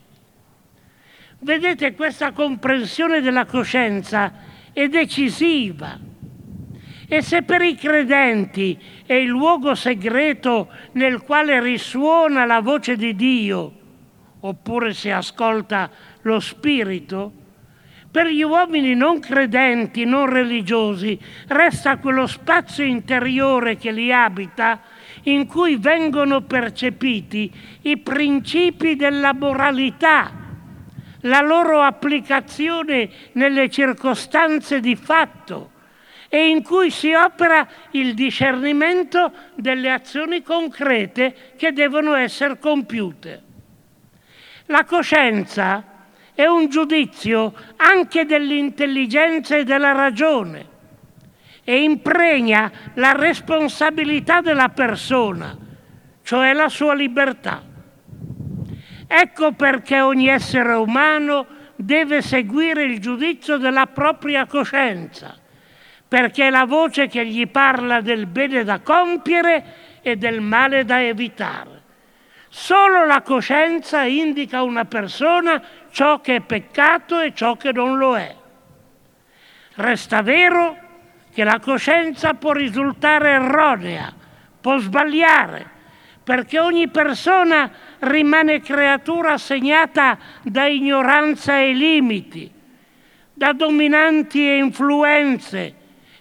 Vedete, 1.39 1.95
questa 1.95 2.33
comprensione 2.33 3.21
della 3.21 3.45
coscienza 3.45 4.33
è 4.73 4.89
decisiva. 4.89 5.97
E 7.07 7.23
se 7.23 7.43
per 7.43 7.63
i 7.63 7.77
credenti 7.77 8.77
è 9.07 9.13
il 9.13 9.29
luogo 9.29 9.77
segreto 9.77 10.71
nel 10.95 11.23
quale 11.23 11.61
risuona 11.61 12.45
la 12.45 12.61
voce 12.61 12.97
di 12.97 13.15
Dio, 13.15 13.73
oppure 14.41 14.93
si 14.93 15.09
ascolta 15.09 15.89
lo 16.23 16.41
Spirito, 16.41 17.42
per 18.13 18.27
gli 18.27 18.43
uomini 18.43 18.95
non 18.95 19.21
credenti, 19.21 20.05
non 20.05 20.27
religiosi, 20.27 21.19
resta 21.47 21.97
quello 21.97 22.27
spazio 22.27 22.85
interiore 22.85 23.79
che 23.79 23.91
li 23.91 24.13
abita 24.13 24.83
in 25.23 25.47
cui 25.47 25.77
vengono 25.77 26.43
percepiti 26.43 27.51
i 27.83 27.97
principi 27.97 28.97
della 28.97 29.33
moralità, 29.33 30.31
la 31.23 31.41
loro 31.41 31.81
applicazione 31.81 33.09
nelle 33.33 33.71
circostanze 33.71 34.81
di 34.81 34.95
fatto 34.95 35.71
e 36.29 36.49
in 36.49 36.63
cui 36.63 36.91
si 36.91 37.15
opera 37.15 37.67
il 37.93 38.13
discernimento 38.13 39.33
delle 39.55 39.91
azioni 39.91 40.43
concrete 40.43 41.55
che 41.57 41.73
devono 41.73 42.13
essere 42.15 42.59
compiute. 42.59 43.43
La 44.67 44.85
coscienza 44.85 45.92
è 46.35 46.47
un 46.47 46.69
giudizio 46.69 47.53
anche 47.77 48.25
dell'intelligenza 48.25 49.57
e 49.57 49.65
della 49.65 49.93
ragione 49.93 50.71
e 51.65 51.83
impregna 51.83 52.71
la 52.95 53.13
responsabilità 53.13 54.41
della 54.41 54.71
persona, 54.71 55.57
cioè 56.23 56.53
la 56.53 56.69
sua 56.69 56.95
libertà. 56.95 57.63
Ecco 59.07 59.53
perché 59.53 60.01
ogni 60.01 60.29
essere 60.29 60.73
umano 60.73 61.47
deve 61.77 62.23
seguire 62.23 62.85
il 62.85 62.99
giudizio 62.99 63.59
della 63.59 63.87
propria 63.87 64.47
coscienza, 64.47 65.37
perché 66.09 66.47
è 66.47 66.51
la 66.51 66.65
voce 66.65 67.09
che 67.09 67.27
gli 67.27 67.47
parla 67.47 68.01
del 68.01 68.27
bene 68.27 68.65
da 68.65 68.81
compiere 68.81 69.65
e 70.01 70.17
del 70.17 70.41
male 70.41 70.85
da 70.85 71.03
evitare. 71.03 71.82
Solo 72.55 73.07
la 73.07 73.23
coscienza 73.23 74.03
indica 74.03 74.59
a 74.59 74.63
una 74.63 74.85
persona 74.85 75.63
ciò 75.91 76.21
che 76.21 76.37
è 76.37 76.41
peccato 76.43 77.19
e 77.19 77.33
ciò 77.33 77.57
che 77.57 77.73
non 77.73 77.97
lo 77.97 78.15
è. 78.15 78.37
Resta 79.77 80.21
vero 80.21 80.77
che 81.33 81.45
la 81.45 81.59
coscienza 81.61 82.35
può 82.35 82.53
risultare 82.53 83.31
erronea, 83.31 84.13
può 84.61 84.77
sbagliare, 84.77 85.67
perché 86.23 86.59
ogni 86.59 86.89
persona 86.89 87.71
rimane 88.01 88.61
creatura 88.61 89.39
segnata 89.39 90.19
da 90.43 90.67
ignoranza 90.67 91.59
e 91.59 91.73
limiti, 91.73 92.53
da 93.33 93.55
dominanti 93.55 94.47
e 94.47 94.57
influenze 94.59 95.75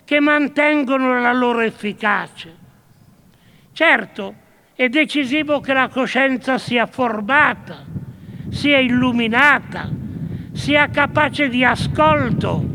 che 0.06 0.22
mantengono 0.22 1.20
la 1.20 1.34
loro 1.34 1.60
efficacia. 1.60 2.52
Certo, 3.74 4.40
è 4.82 4.89
decisivo 4.89 5.60
che 5.60 5.74
la 5.74 5.89
coscienza 5.89 6.58
sia 6.58 6.88
formata, 6.88 7.86
sia 8.50 8.80
illuminata, 8.80 9.88
sia 10.54 10.89
capace 10.89 11.50
di 11.50 11.63
ascolto, 11.63 12.65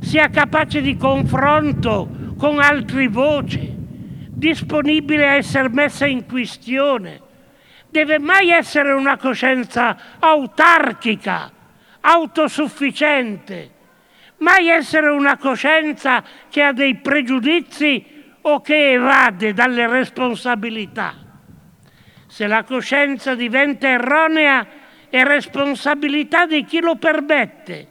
sia 0.00 0.28
capace 0.28 0.80
di 0.80 0.96
confronto 0.96 2.34
con 2.36 2.58
altre 2.58 3.06
voci, 3.06 3.72
disponibile 4.28 5.28
a 5.28 5.34
essere 5.34 5.68
messa 5.68 6.04
in 6.04 6.26
questione. 6.26 7.20
Deve 7.88 8.18
mai 8.18 8.50
essere 8.50 8.90
una 8.90 9.16
coscienza 9.16 9.96
autarchica, 10.18 11.48
autosufficiente, 12.00 13.70
mai 14.38 14.68
essere 14.68 15.08
una 15.10 15.36
coscienza 15.36 16.24
che 16.48 16.60
ha 16.60 16.72
dei 16.72 16.96
pregiudizi 16.96 18.18
o 18.52 18.60
che 18.60 18.92
evade 18.92 19.52
dalle 19.52 19.86
responsabilità. 19.86 21.14
Se 22.26 22.46
la 22.46 22.64
coscienza 22.64 23.34
diventa 23.34 23.88
erronea 23.88 24.66
è 25.08 25.22
responsabilità 25.24 26.46
di 26.46 26.64
chi 26.64 26.80
lo 26.80 26.96
permette 26.96 27.88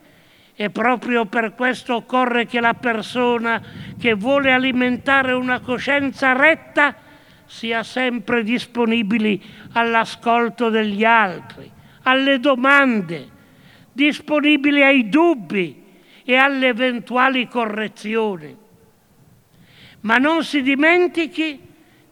e 0.55 0.69
proprio 0.69 1.25
per 1.25 1.55
questo 1.55 1.95
occorre 1.95 2.45
che 2.45 2.59
la 2.59 2.73
persona 2.73 3.61
che 3.97 4.13
vuole 4.13 4.51
alimentare 4.51 5.31
una 5.31 5.59
coscienza 5.59 6.33
retta 6.33 6.95
sia 7.45 7.83
sempre 7.83 8.43
disponibile 8.43 9.39
all'ascolto 9.73 10.69
degli 10.69 11.03
altri, 11.03 11.69
alle 12.03 12.39
domande, 12.39 13.27
disponibile 13.91 14.85
ai 14.85 15.09
dubbi 15.09 15.83
e 16.23 16.35
alle 16.35 16.67
eventuali 16.67 17.47
correzioni. 17.47 18.58
Ma 20.01 20.17
non 20.17 20.43
si 20.43 20.61
dimentichi 20.61 21.59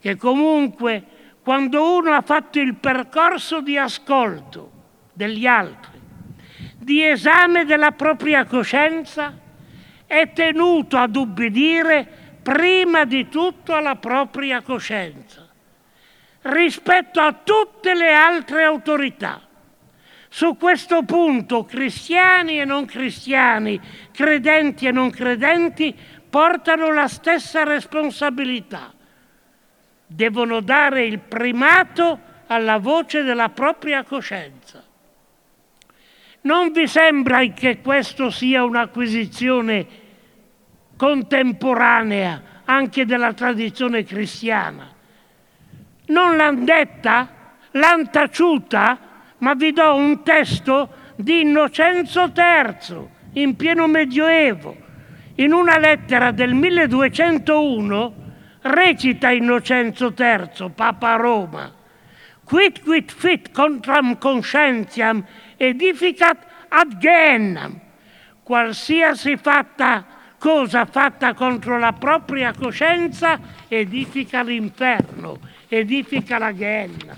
che 0.00 0.16
comunque 0.16 1.02
quando 1.42 1.96
uno 1.96 2.12
ha 2.12 2.20
fatto 2.20 2.60
il 2.60 2.74
percorso 2.74 3.60
di 3.60 3.78
ascolto 3.78 4.70
degli 5.12 5.46
altri, 5.46 5.98
di 6.76 7.04
esame 7.04 7.64
della 7.64 7.92
propria 7.92 8.44
coscienza, 8.44 9.34
è 10.06 10.32
tenuto 10.32 10.96
ad 10.96 11.16
ubbidire 11.16 12.06
prima 12.42 13.04
di 13.04 13.28
tutto 13.28 13.74
alla 13.74 13.96
propria 13.96 14.62
coscienza, 14.62 15.46
rispetto 16.42 17.20
a 17.20 17.32
tutte 17.32 17.94
le 17.94 18.12
altre 18.12 18.64
autorità. 18.64 19.40
Su 20.30 20.56
questo 20.56 21.02
punto 21.04 21.64
cristiani 21.64 22.60
e 22.60 22.64
non 22.64 22.84
cristiani, 22.84 23.80
credenti 24.12 24.86
e 24.86 24.92
non 24.92 25.10
credenti, 25.10 25.94
portano 26.28 26.92
la 26.92 27.08
stessa 27.08 27.64
responsabilità. 27.64 28.92
Devono 30.06 30.60
dare 30.60 31.04
il 31.04 31.18
primato 31.18 32.18
alla 32.46 32.78
voce 32.78 33.22
della 33.22 33.48
propria 33.50 34.02
coscienza. 34.04 34.82
Non 36.40 36.72
vi 36.72 36.86
sembra 36.86 37.44
che 37.48 37.80
questo 37.80 38.30
sia 38.30 38.64
un'acquisizione 38.64 39.86
contemporanea 40.96 42.42
anche 42.64 43.04
della 43.04 43.32
tradizione 43.32 44.04
cristiana? 44.04 44.90
Non 46.06 46.36
l'hanno 46.36 46.64
detta? 46.64 47.28
L'hanno 47.72 48.08
taciuta? 48.10 48.98
Ma 49.38 49.54
vi 49.54 49.72
do 49.72 49.94
un 49.94 50.22
testo 50.22 50.88
di 51.16 51.40
Innocenzo 51.40 52.32
III, 52.34 53.08
in 53.32 53.56
pieno 53.56 53.86
Medioevo. 53.86 54.87
In 55.40 55.52
una 55.52 55.78
lettera 55.78 56.32
del 56.32 56.52
1201 56.52 58.14
recita 58.62 59.30
Innocenzo 59.30 60.12
III, 60.18 60.72
Papa 60.74 61.14
Roma, 61.14 61.72
quid 62.42 62.82
quid 62.82 63.08
fit 63.12 63.52
contram 63.52 64.18
conscientiam 64.18 65.24
edificat 65.56 66.44
ad 66.70 66.98
Gehennam, 66.98 67.78
qualsiasi 68.42 69.36
fatta, 69.36 70.04
cosa 70.38 70.86
fatta 70.86 71.34
contro 71.34 71.78
la 71.78 71.92
propria 71.92 72.52
coscienza 72.52 73.38
edifica 73.68 74.42
l'inferno, 74.42 75.38
edifica 75.68 76.38
la 76.38 76.52
Gehenna. 76.52 77.14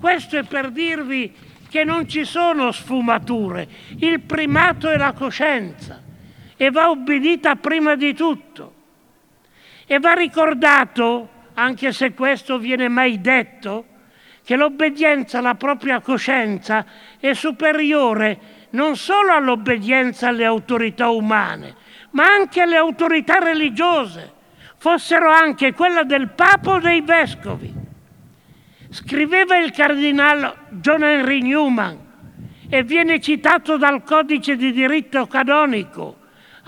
Questo 0.00 0.38
è 0.38 0.44
per 0.44 0.70
dirvi 0.70 1.34
che 1.68 1.84
non 1.84 2.08
ci 2.08 2.24
sono 2.24 2.72
sfumature, 2.72 3.68
il 3.98 4.20
primato 4.20 4.88
è 4.88 4.96
la 4.96 5.12
coscienza 5.12 6.08
e 6.62 6.70
va 6.70 6.90
obbedita 6.90 7.56
prima 7.56 7.94
di 7.94 8.12
tutto. 8.12 8.74
E 9.86 9.98
va 9.98 10.12
ricordato, 10.12 11.28
anche 11.54 11.90
se 11.90 12.12
questo 12.12 12.58
viene 12.58 12.86
mai 12.88 13.18
detto, 13.22 13.86
che 14.44 14.56
l'obbedienza 14.56 15.38
alla 15.38 15.54
propria 15.54 16.00
coscienza 16.00 16.84
è 17.18 17.32
superiore 17.32 18.58
non 18.72 18.94
solo 18.96 19.32
all'obbedienza 19.32 20.28
alle 20.28 20.44
autorità 20.44 21.08
umane, 21.08 21.76
ma 22.10 22.26
anche 22.26 22.60
alle 22.60 22.76
autorità 22.76 23.38
religiose, 23.38 24.30
fossero 24.76 25.32
anche 25.32 25.72
quella 25.72 26.02
del 26.02 26.28
Papa 26.28 26.72
o 26.72 26.78
dei 26.78 27.00
Vescovi. 27.00 27.72
Scriveva 28.90 29.56
il 29.56 29.70
cardinale 29.70 30.56
John 30.68 31.04
Henry 31.04 31.40
Newman 31.40 31.98
e 32.68 32.82
viene 32.82 33.18
citato 33.18 33.78
dal 33.78 34.02
codice 34.02 34.56
di 34.56 34.72
diritto 34.72 35.26
canonico 35.26 36.18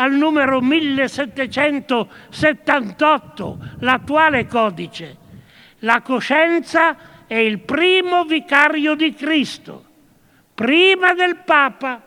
al 0.02 0.12
numero 0.14 0.60
1778, 0.60 3.58
l'attuale 3.78 4.46
codice. 4.46 5.16
La 5.80 6.00
coscienza 6.00 6.96
è 7.26 7.34
il 7.36 7.58
primo 7.60 8.24
vicario 8.24 8.96
di 8.96 9.14
Cristo, 9.14 9.84
prima 10.54 11.14
del 11.14 11.36
Papa. 11.36 12.02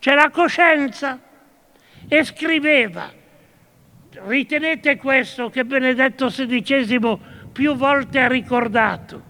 C'è 0.00 0.14
la 0.14 0.30
coscienza. 0.30 1.20
E 2.06 2.22
scriveva, 2.22 3.10
ritenete 4.26 4.98
questo 4.98 5.48
che 5.48 5.64
Benedetto 5.64 6.26
XVI 6.26 7.18
più 7.50 7.74
volte 7.76 8.20
ha 8.20 8.28
ricordato, 8.28 9.22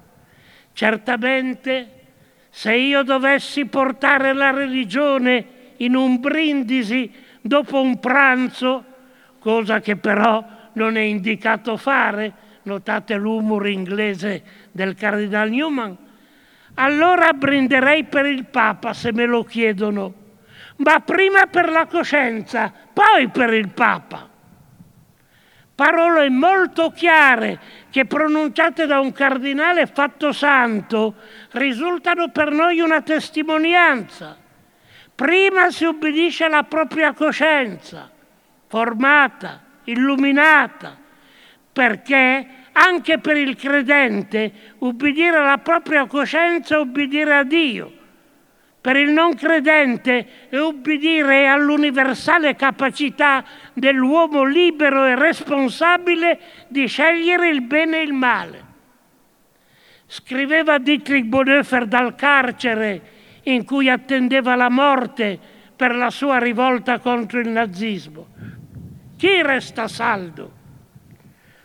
certamente 0.73 1.91
se 2.51 2.75
io 2.75 3.05
dovessi 3.05 3.67
portare 3.67 4.33
la 4.33 4.51
religione 4.51 5.47
in 5.77 5.95
un 5.95 6.19
brindisi 6.19 7.13
dopo 7.47 7.79
un 7.79 8.01
pranzo, 8.01 8.85
cosa 9.39 9.81
che 9.81 9.97
però 9.97 10.43
non 10.73 10.97
è 10.97 11.03
indicato 11.03 11.77
fare, 11.77 12.33
notate 12.63 13.17
l'umor 13.17 13.69
inglese 13.69 14.43
del 14.73 14.95
Cardinal 14.95 15.51
Newman, 15.51 15.95
allora 16.77 17.35
brinderei 17.35 18.05
per 18.05 18.25
il 18.25 18.47
Papa 18.47 18.95
se 18.95 19.13
me 19.13 19.27
lo 19.27 19.45
chiedono, 19.45 20.15
ma 20.77 21.01
prima 21.01 21.45
per 21.47 21.69
la 21.69 21.85
coscienza, 21.85 22.73
poi 22.95 23.29
per 23.29 23.53
il 23.53 23.69
Papa. 23.69 24.31
Parole 25.75 26.31
molto 26.31 26.93
chiare 26.93 27.61
che 27.91 28.07
pronunciate 28.07 28.87
da 28.87 29.01
un 29.01 29.13
cardinale 29.13 29.87
fatto 29.87 30.33
santo 30.33 31.17
risultano 31.51 32.31
per 32.31 32.53
noi 32.53 32.81
una 32.81 33.03
testimonianza. 33.03 34.44
Prima 35.15 35.71
si 35.71 35.85
ubbidisce 35.85 36.45
alla 36.45 36.65
propria 36.65 37.13
coscienza, 37.13 38.11
formata, 38.67 39.63
illuminata, 39.85 40.99
perché 41.73 42.47
anche 42.73 43.19
per 43.19 43.37
il 43.37 43.55
credente 43.55 44.75
ubbidire 44.79 45.37
alla 45.37 45.59
propria 45.59 46.07
coscienza 46.07 46.75
è 46.75 46.79
ubbidire 46.79 47.37
a 47.37 47.45
Dio. 47.45 47.93
Per 48.81 48.97
il 48.97 49.13
non 49.13 49.35
credente 49.35 50.49
è 50.51 50.59
ubbidire 50.59 51.47
all'universale 51.47 52.57
capacità 52.57 53.45
dell'uomo 53.73 54.45
libero 54.45 55.07
e 55.07 55.15
responsabile 55.15 56.39
di 56.69 56.87
scegliere 56.87 57.49
il 57.49 57.63
bene 57.63 57.99
e 57.99 58.03
il 58.03 58.13
male. 58.13 58.65
Scriveva 60.07 60.79
Dietrich 60.79 61.25
Bonhoeffer 61.25 61.87
dal 61.87 62.15
carcere 62.15 63.14
in 63.45 63.65
cui 63.65 63.89
attendeva 63.89 64.55
la 64.55 64.71
morte 64.71 65.39
per 65.75 65.95
la 65.95 66.11
sua 66.11 66.39
rivolta 66.39 66.99
contro 66.99 67.41
il 67.41 67.49
nazismo. 67.49 68.27
Chi 69.17 69.43
resta 69.43 69.89
saldo? 69.89 70.63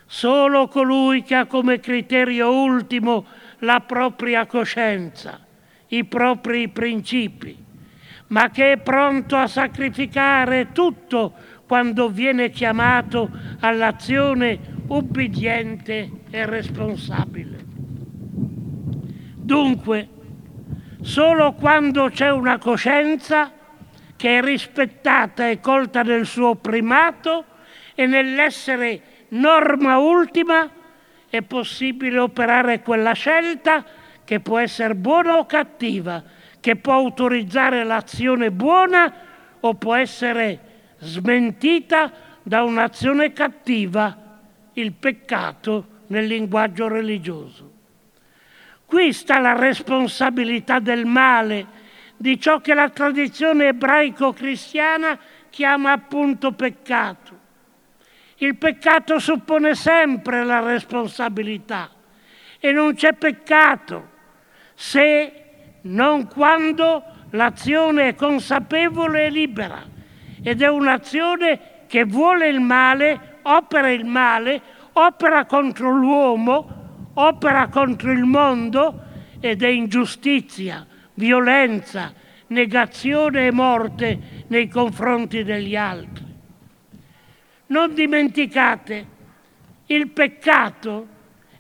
Solo 0.06 0.68
colui 0.68 1.22
che 1.22 1.36
ha 1.36 1.46
come 1.46 1.80
criterio 1.80 2.52
ultimo 2.52 3.26
la 3.60 3.80
propria 3.82 4.46
coscienza, 4.46 5.40
i 5.88 6.04
propri 6.06 6.68
principi, 6.70 7.56
ma 8.28 8.50
che 8.50 8.74
è 8.74 8.78
pronto 8.78 9.36
a 9.36 9.48
sacrificare 9.48 10.72
tutto 10.72 11.34
quando 11.68 12.10
viene 12.10 12.50
chiamato 12.50 13.30
all'azione 13.60 14.58
ubbidiente 14.88 16.10
e 16.32 16.46
responsabile. 16.46 17.58
Dunque, 19.36 20.10
solo 21.02 21.54
quando 21.54 22.10
c'è 22.10 22.30
una 22.30 22.58
coscienza 22.58 23.52
che 24.16 24.38
è 24.38 24.42
rispettata 24.42 25.50
e 25.50 25.60
colta 25.60 26.02
nel 26.02 26.26
suo 26.26 26.56
primato 26.56 27.46
e 27.96 28.06
nell'essere 28.06 29.02
norma 29.30 29.98
ultima, 29.98 30.70
è 31.30 31.42
possibile 31.42 32.20
operare 32.20 32.82
quella 32.82 33.14
scelta 33.14 33.86
che 34.26 34.40
può 34.40 34.58
essere 34.58 34.96
buona 34.96 35.38
o 35.38 35.46
cattiva, 35.46 36.24
che 36.60 36.76
può 36.76 36.94
autorizzare 36.94 37.84
l'azione 37.84 38.52
buona 38.52 39.14
o 39.60 39.74
può 39.76 39.96
essere 39.96 40.60
smentita 41.00 42.12
da 42.44 42.64
un'azione 42.64 43.32
cattiva, 43.32 44.40
il 44.74 44.92
peccato 44.94 45.88
nel 46.08 46.26
linguaggio 46.26 46.88
religioso. 46.88 47.69
Qui 48.90 49.14
sta 49.14 49.38
la 49.38 49.54
responsabilità 49.54 50.80
del 50.80 51.06
male 51.06 51.68
di 52.18 52.40
ciò 52.40 52.60
che 52.60 52.74
la 52.74 52.90
tradizione 52.90 53.68
ebraico-cristiana 53.68 55.16
chiama 55.52 55.92
appunto 55.92 56.54
peccato. 56.54 57.38
Il 58.38 58.58
peccato 58.58 59.20
suppone 59.20 59.76
sempre 59.76 60.44
la 60.44 60.60
responsabilità 60.62 61.92
e 62.60 62.72
non 62.72 62.96
c'è 62.96 63.14
peccato 63.14 64.10
se 64.74 65.44
non 65.82 66.28
quando 66.28 67.04
l'azione 67.30 68.08
è 68.08 68.16
consapevole 68.16 69.26
e 69.26 69.30
libera 69.30 69.86
ed 70.42 70.64
è 70.64 70.68
un'azione 70.68 71.86
che 71.86 72.06
vuole 72.06 72.48
il 72.48 72.60
male, 72.60 73.38
opera 73.44 73.92
il 73.92 74.06
male, 74.06 74.60
opera 74.94 75.46
contro 75.46 75.92
l'uomo, 75.92 76.79
opera 77.20 77.68
contro 77.68 78.12
il 78.12 78.24
mondo 78.24 79.08
ed 79.40 79.62
è 79.64 79.68
ingiustizia, 79.68 80.86
violenza, 81.16 82.14
negazione 82.48 83.48
e 83.48 83.52
morte 83.52 84.46
nei 84.48 84.68
confronti 84.68 85.44
degli 85.44 85.76
altri. 85.76 86.26
Non 87.68 87.94
dimenticate, 87.94 89.06
il 89.88 90.10
peccato 90.10 91.08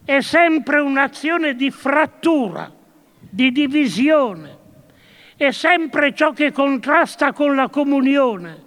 è 0.05 0.21
sempre 0.21 0.79
un'azione 0.79 1.55
di 1.55 1.69
frattura, 1.71 2.71
di 3.19 3.51
divisione, 3.51 4.57
è 5.35 5.51
sempre 5.51 6.13
ciò 6.13 6.31
che 6.31 6.51
contrasta 6.51 7.31
con 7.31 7.55
la 7.55 7.69
comunione 7.69 8.65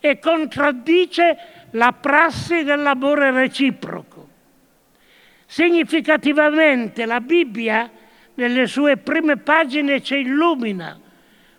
e 0.00 0.18
contraddice 0.18 1.36
la 1.72 1.92
prassi 1.92 2.62
dell'amore 2.62 3.30
reciproco. 3.32 4.09
Significativamente 5.50 7.04
la 7.06 7.20
Bibbia 7.20 7.90
nelle 8.34 8.68
sue 8.68 8.98
prime 8.98 9.36
pagine 9.36 10.00
ci 10.00 10.18
illumina 10.18 10.96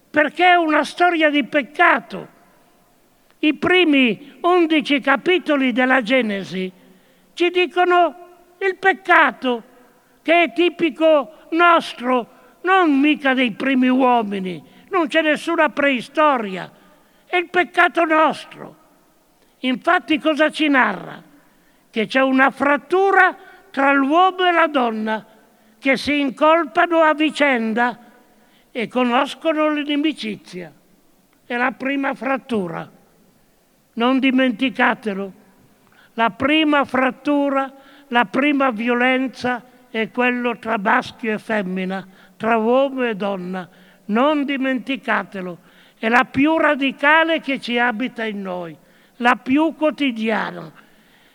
perché 0.10 0.46
è 0.46 0.56
una 0.56 0.86
storia 0.86 1.30
di 1.30 1.44
peccato. 1.44 2.26
I 3.40 3.54
primi 3.56 4.38
undici 4.44 5.02
capitoli 5.02 5.74
della 5.74 6.02
Genesi 6.02 6.72
ci 7.34 7.50
dicono 7.50 8.16
il 8.60 8.78
peccato 8.78 9.62
che 10.22 10.44
è 10.44 10.54
tipico 10.54 11.48
nostro, 11.50 12.60
non 12.62 12.98
mica 12.98 13.34
dei 13.34 13.52
primi 13.52 13.90
uomini, 13.90 14.64
non 14.88 15.08
c'è 15.08 15.22
nessuna 15.22 15.68
preistoria, 15.68 16.72
è 17.26 17.36
il 17.36 17.50
peccato 17.50 18.06
nostro. 18.06 18.76
Infatti 19.60 20.18
cosa 20.18 20.50
ci 20.50 20.70
narra? 20.70 21.22
Che 21.90 22.06
c'è 22.08 22.22
una 22.22 22.52
frattura 22.52 23.50
tra 23.72 23.92
l'uomo 23.94 24.46
e 24.46 24.52
la 24.52 24.68
donna 24.68 25.26
che 25.80 25.98
si 25.98 26.20
incolpano 26.20 27.00
a 27.00 27.14
vicenda 27.14 27.98
e 28.72 28.88
conoscono 28.88 29.70
l'inimicizia. 29.70 30.72
È 31.46 31.56
la 31.56 31.72
prima 31.72 32.14
frattura. 32.14 32.90
Non 33.94 34.20
dimenticatelo. 34.20 35.34
La 36.14 36.30
prima 36.30 36.86
frattura, 36.86 37.74
la 38.10 38.26
prima 38.26 38.70
violenza 38.70 39.64
è 39.90 40.12
quello 40.12 40.58
tra 40.60 40.78
maschio 40.78 41.34
e 41.34 41.40
femmina, 41.40 42.08
tra 42.38 42.58
uomo 42.58 43.04
e 43.04 43.16
donna. 43.16 43.68
Non 44.06 44.46
dimenticatelo. 44.46 45.58
È 45.98 46.08
la 46.10 46.26
più 46.26 46.58
radicale 46.58 47.42
che 47.42 47.60
ci 47.60 47.80
abita 47.80 48.24
in 48.24 48.42
noi 48.42 48.78
la 49.22 49.36
più 49.36 49.74
quotidiana, 49.76 50.72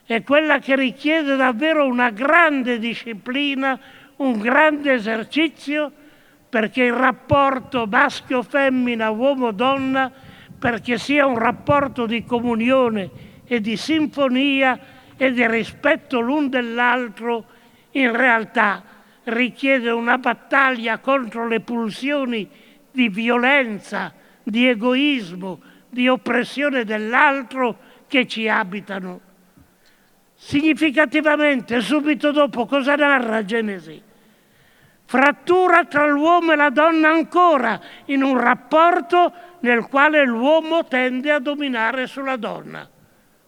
è 0.06 0.22
quella 0.22 0.60
che 0.60 0.76
richiede 0.76 1.34
davvero 1.34 1.84
una 1.84 2.10
grande 2.10 2.78
disciplina, 2.78 3.78
un 4.16 4.38
grande 4.38 4.94
esercizio, 4.94 5.90
perché 6.48 6.84
il 6.84 6.92
rapporto 6.92 7.86
maschio-femmina, 7.86 9.10
uomo-donna, 9.10 10.12
perché 10.58 10.96
sia 10.96 11.26
un 11.26 11.38
rapporto 11.38 12.06
di 12.06 12.24
comunione 12.24 13.10
e 13.46 13.60
di 13.60 13.76
sinfonia 13.76 14.78
e 15.16 15.32
di 15.32 15.46
rispetto 15.48 16.20
l'un 16.20 16.48
dell'altro, 16.48 17.44
in 17.90 18.16
realtà 18.16 18.82
richiede 19.24 19.90
una 19.90 20.18
battaglia 20.18 20.98
contro 20.98 21.48
le 21.48 21.60
pulsioni 21.60 22.48
di 22.92 23.08
violenza, 23.08 24.12
di 24.42 24.68
egoismo, 24.68 25.60
di 25.88 26.06
oppressione 26.06 26.84
dell'altro 26.84 27.76
che 28.06 28.26
ci 28.28 28.48
abitano. 28.48 29.20
Significativamente, 30.38 31.80
subito 31.80 32.30
dopo, 32.30 32.66
cosa 32.66 32.94
narra 32.94 33.42
Genesi? 33.44 34.02
Frattura 35.06 35.84
tra 35.86 36.06
l'uomo 36.06 36.52
e 36.52 36.56
la 36.56 36.68
donna 36.70 37.08
ancora, 37.08 37.80
in 38.06 38.22
un 38.22 38.38
rapporto 38.38 39.32
nel 39.60 39.86
quale 39.86 40.24
l'uomo 40.24 40.84
tende 40.84 41.32
a 41.32 41.38
dominare 41.38 42.06
sulla 42.06 42.36
donna. 42.36 42.88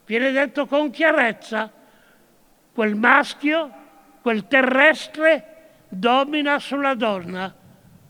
Viene 0.07 0.31
detto 0.31 0.67
con 0.67 0.91
chiarezza, 0.91 1.71
quel 2.73 2.95
maschio, 2.95 3.71
quel 4.23 4.47
terrestre, 4.47 5.57
domina 5.89 6.59
sulla 6.59 6.95
donna, 6.95 7.55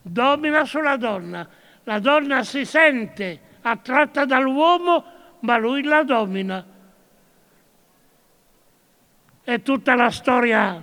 domina 0.03 0.65
sulla 0.65 0.97
donna. 0.97 1.47
La 1.85 1.99
donna 1.99 2.45
si 2.45 2.65
sente 2.65 3.41
attratta 3.63 4.25
dall'uomo, 4.25 5.05
ma 5.41 5.57
lui 5.57 5.83
la 5.83 6.05
domina. 6.05 6.65
È 9.49 9.63
tutta 9.63 9.95
la 9.95 10.11
storia 10.11 10.79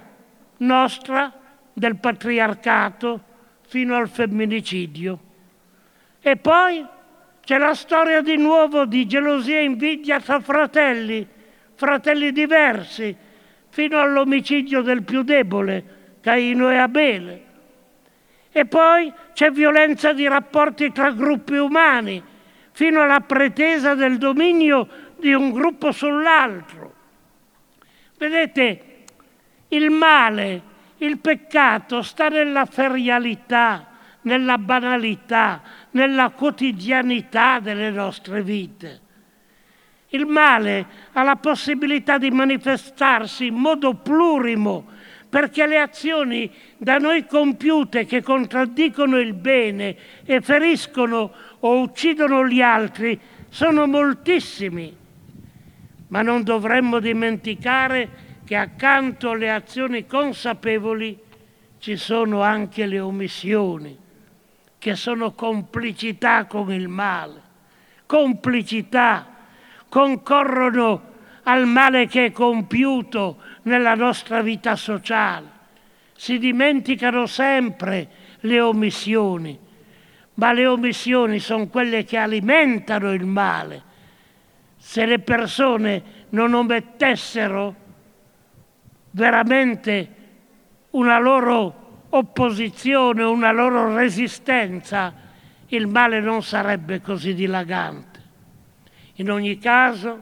nostra 0.58 1.32
del 1.72 1.98
patriarcato 1.98 3.22
fino 3.68 3.96
al 3.96 4.10
femminicidio. 4.10 5.20
E 6.20 6.36
poi 6.38 6.84
c'è 7.44 7.60
la 7.60 7.76
storia 7.76 8.22
di 8.22 8.38
nuovo 8.38 8.86
di 8.86 9.06
gelosia 9.06 9.60
e 9.60 9.66
invidia 9.66 10.20
tra 10.20 10.40
fratelli, 10.40 11.28
fratelli 11.76 12.32
diversi, 12.32 13.16
fino 13.70 14.00
all'omicidio 14.00 14.82
del 14.82 15.04
più 15.04 15.22
debole, 15.22 16.18
Caino 16.22 16.72
e 16.72 16.78
Abele. 16.78 17.46
E 18.52 18.66
poi 18.66 19.14
c'è 19.34 19.52
violenza 19.52 20.12
di 20.12 20.28
rapporti 20.28 20.92
tra 20.92 21.12
gruppi 21.12 21.56
umani, 21.56 22.20
fino 22.72 23.04
alla 23.04 23.20
pretesa 23.20 23.94
del 23.94 24.18
dominio 24.18 24.88
di 25.20 25.36
un 25.36 25.52
gruppo 25.52 25.92
sull'altro. 25.92 26.95
Vedete, 28.18 28.82
il 29.70 29.90
male, 29.90 30.62
il 30.98 31.18
peccato 31.18 32.02
sta 32.02 32.30
nella 32.30 32.66
ferialità, 32.66 33.88
nella 34.22 34.58
banalità, 34.58 35.62
nella 35.92 36.30
quotidianità 36.30 37.60
delle 37.60 37.92
nostre 37.92 38.42
vite. 38.42 39.02
Il 40.10 40.26
male 40.26 40.86
ha 41.12 41.24
la 41.24 41.36
possibilità 41.36 42.18
di 42.18 42.32
manifestarsi 42.32 43.48
in 43.48 43.56
modo 43.56 43.96
plurimo, 43.96 44.86
perché 45.28 45.68
le 45.68 45.80
azioni 45.80 46.50
da 46.78 46.98
noi 46.98 47.26
compiute 47.26 48.06
che 48.06 48.22
contraddicono 48.22 49.20
il 49.20 49.34
bene 49.34 49.98
e 50.24 50.40
feriscono 50.40 51.32
o 51.60 51.82
uccidono 51.82 52.48
gli 52.48 52.62
altri 52.62 53.20
sono 53.50 53.86
moltissimi, 53.88 54.96
ma 56.08 56.22
non 56.22 56.44
dovremmo 56.44 57.00
dimenticare 57.00 58.24
che 58.46 58.56
accanto 58.56 59.32
alle 59.32 59.52
azioni 59.52 60.06
consapevoli 60.06 61.20
ci 61.80 61.98
sono 61.98 62.42
anche 62.42 62.86
le 62.86 63.00
omissioni, 63.00 63.98
che 64.78 64.96
sono 64.96 65.34
complicità 65.34 66.46
con 66.46 66.72
il 66.72 66.88
male, 66.88 67.42
complicità, 68.06 69.28
concorrono 69.90 71.14
al 71.44 71.66
male 71.66 72.08
che 72.08 72.26
è 72.26 72.32
compiuto 72.32 73.38
nella 73.64 73.96
nostra 73.96 74.42
vita 74.42 74.76
sociale. 74.76 75.54
Si 76.16 76.38
dimenticano 76.38 77.26
sempre 77.26 78.08
le 78.42 78.62
omissioni 78.62 79.60
ma 80.36 80.52
le 80.52 80.66
omissioni 80.66 81.40
sono 81.40 81.68
quelle 81.68 82.04
che 82.04 82.18
alimentano 82.18 83.14
il 83.14 83.26
male. 83.26 83.85
Se 84.86 85.04
le 85.08 85.18
persone 85.18 86.04
non 86.30 86.54
omettessero 86.54 87.76
veramente 89.10 90.10
una 90.92 91.18
loro 91.18 92.04
opposizione, 92.10 93.24
una 93.24 93.52
loro 93.52 93.96
resistenza, 93.96 95.12
il 95.70 95.88
male 95.88 96.20
non 96.20 96.44
sarebbe 96.44 97.02
così 97.02 97.34
dilagante. 97.34 98.22
In 99.16 99.32
ogni 99.32 99.58
caso, 99.58 100.22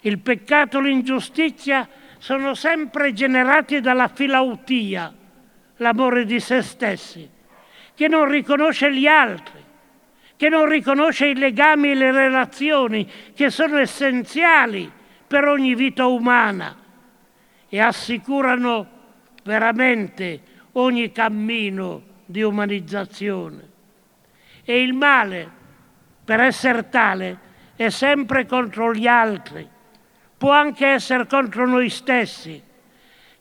il 0.00 0.18
peccato 0.18 0.78
e 0.78 0.82
l'ingiustizia 0.82 1.88
sono 2.18 2.52
sempre 2.52 3.14
generati 3.14 3.80
dalla 3.80 4.08
filautia, 4.08 5.10
l'amore 5.76 6.26
di 6.26 6.38
se 6.38 6.60
stessi 6.60 7.30
che 7.94 8.08
non 8.08 8.28
riconosce 8.28 8.94
gli 8.94 9.06
altri, 9.06 9.64
che 10.36 10.48
non 10.48 10.68
riconosce 10.68 11.28
i 11.28 11.34
legami 11.34 11.90
e 11.90 11.94
le 11.94 12.12
relazioni 12.12 13.10
che 13.34 13.50
sono 13.50 13.78
essenziali 13.78 14.90
per 15.26 15.48
ogni 15.48 15.74
vita 15.74 16.06
umana 16.06 16.76
e 17.68 17.80
assicurano 17.80 18.86
veramente 19.42 20.40
ogni 20.72 21.10
cammino 21.10 22.02
di 22.26 22.42
umanizzazione. 22.42 23.68
E 24.64 24.82
il 24.82 24.92
male, 24.92 25.50
per 26.24 26.40
essere 26.40 26.88
tale, 26.88 27.38
è 27.76 27.88
sempre 27.88 28.46
contro 28.46 28.92
gli 28.92 29.06
altri, 29.06 29.66
può 30.36 30.50
anche 30.50 30.86
essere 30.86 31.26
contro 31.26 31.66
noi 31.66 31.88
stessi. 31.88 32.62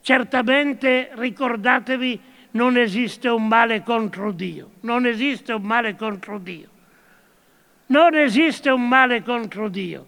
Certamente 0.01 1.09
ricordatevi, 1.13 2.21
non 2.51 2.77
esiste 2.77 3.27
un 3.27 3.47
male 3.47 3.83
contro 3.83 4.31
Dio, 4.31 4.71
non 4.81 5.05
esiste 5.05 5.53
un 5.53 5.63
male 5.63 5.95
contro 5.95 6.37
Dio. 6.37 6.69
Non 7.87 8.15
esiste 8.15 8.69
un 8.69 8.87
male 8.87 9.21
contro 9.21 9.69
Dio. 9.69 10.05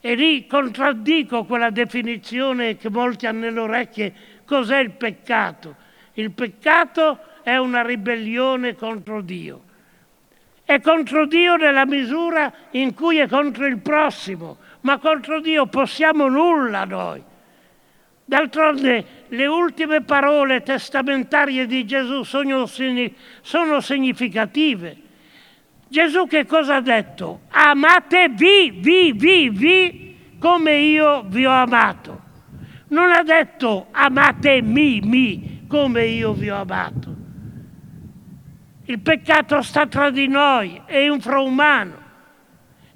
E 0.00 0.14
lì 0.14 0.46
contraddico 0.46 1.44
quella 1.44 1.70
definizione 1.70 2.76
che 2.76 2.90
molti 2.90 3.26
hanno 3.26 3.40
nelle 3.40 3.60
orecchie. 3.60 4.14
Cos'è 4.44 4.78
il 4.78 4.90
peccato? 4.90 5.76
Il 6.14 6.30
peccato 6.32 7.18
è 7.42 7.56
una 7.56 7.82
ribellione 7.82 8.74
contro 8.74 9.20
Dio. 9.20 9.62
È 10.64 10.80
contro 10.80 11.26
Dio 11.26 11.56
nella 11.56 11.84
misura 11.84 12.52
in 12.70 12.94
cui 12.94 13.18
è 13.18 13.28
contro 13.28 13.66
il 13.66 13.78
prossimo, 13.78 14.58
ma 14.82 14.98
contro 14.98 15.40
Dio 15.40 15.66
possiamo 15.66 16.28
nulla 16.28 16.84
noi. 16.84 17.22
D'altronde 18.24 19.04
le 19.28 19.46
ultime 19.46 20.02
parole 20.02 20.62
testamentarie 20.62 21.66
di 21.66 21.84
Gesù 21.84 22.22
sono, 22.22 22.66
significative. 23.80 24.96
Gesù 25.92 26.26
che 26.26 26.46
cosa 26.46 26.76
ha 26.76 26.80
detto? 26.80 27.42
Amatevi, 27.50 28.70
vi, 28.78 29.12
vi, 29.12 29.50
vi, 29.50 30.36
come 30.38 30.76
io 30.76 31.22
vi 31.26 31.44
ho 31.44 31.50
amato. 31.50 32.18
Non 32.88 33.12
ha 33.12 33.22
detto 33.22 33.88
amatemi, 33.90 35.02
mi, 35.04 35.66
come 35.68 36.06
io 36.06 36.32
vi 36.32 36.48
ho 36.48 36.56
amato. 36.56 37.14
Il 38.86 39.00
peccato 39.00 39.60
sta 39.60 39.86
tra 39.86 40.08
di 40.08 40.28
noi, 40.28 40.80
è 40.86 40.96
infraumano. 40.96 41.96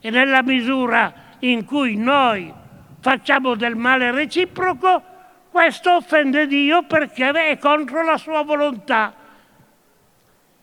E 0.00 0.08
nella 0.08 0.42
misura 0.42 1.12
in 1.40 1.66
cui 1.66 1.96
noi 1.96 2.50
facciamo 3.00 3.56
del 3.56 3.76
male 3.76 4.10
reciproco, 4.10 5.02
questo 5.50 5.96
offende 5.96 6.46
Dio 6.46 6.84
perché 6.84 7.28
è 7.28 7.58
contro 7.58 8.02
la 8.02 8.16
sua 8.16 8.42
volontà. 8.42 9.12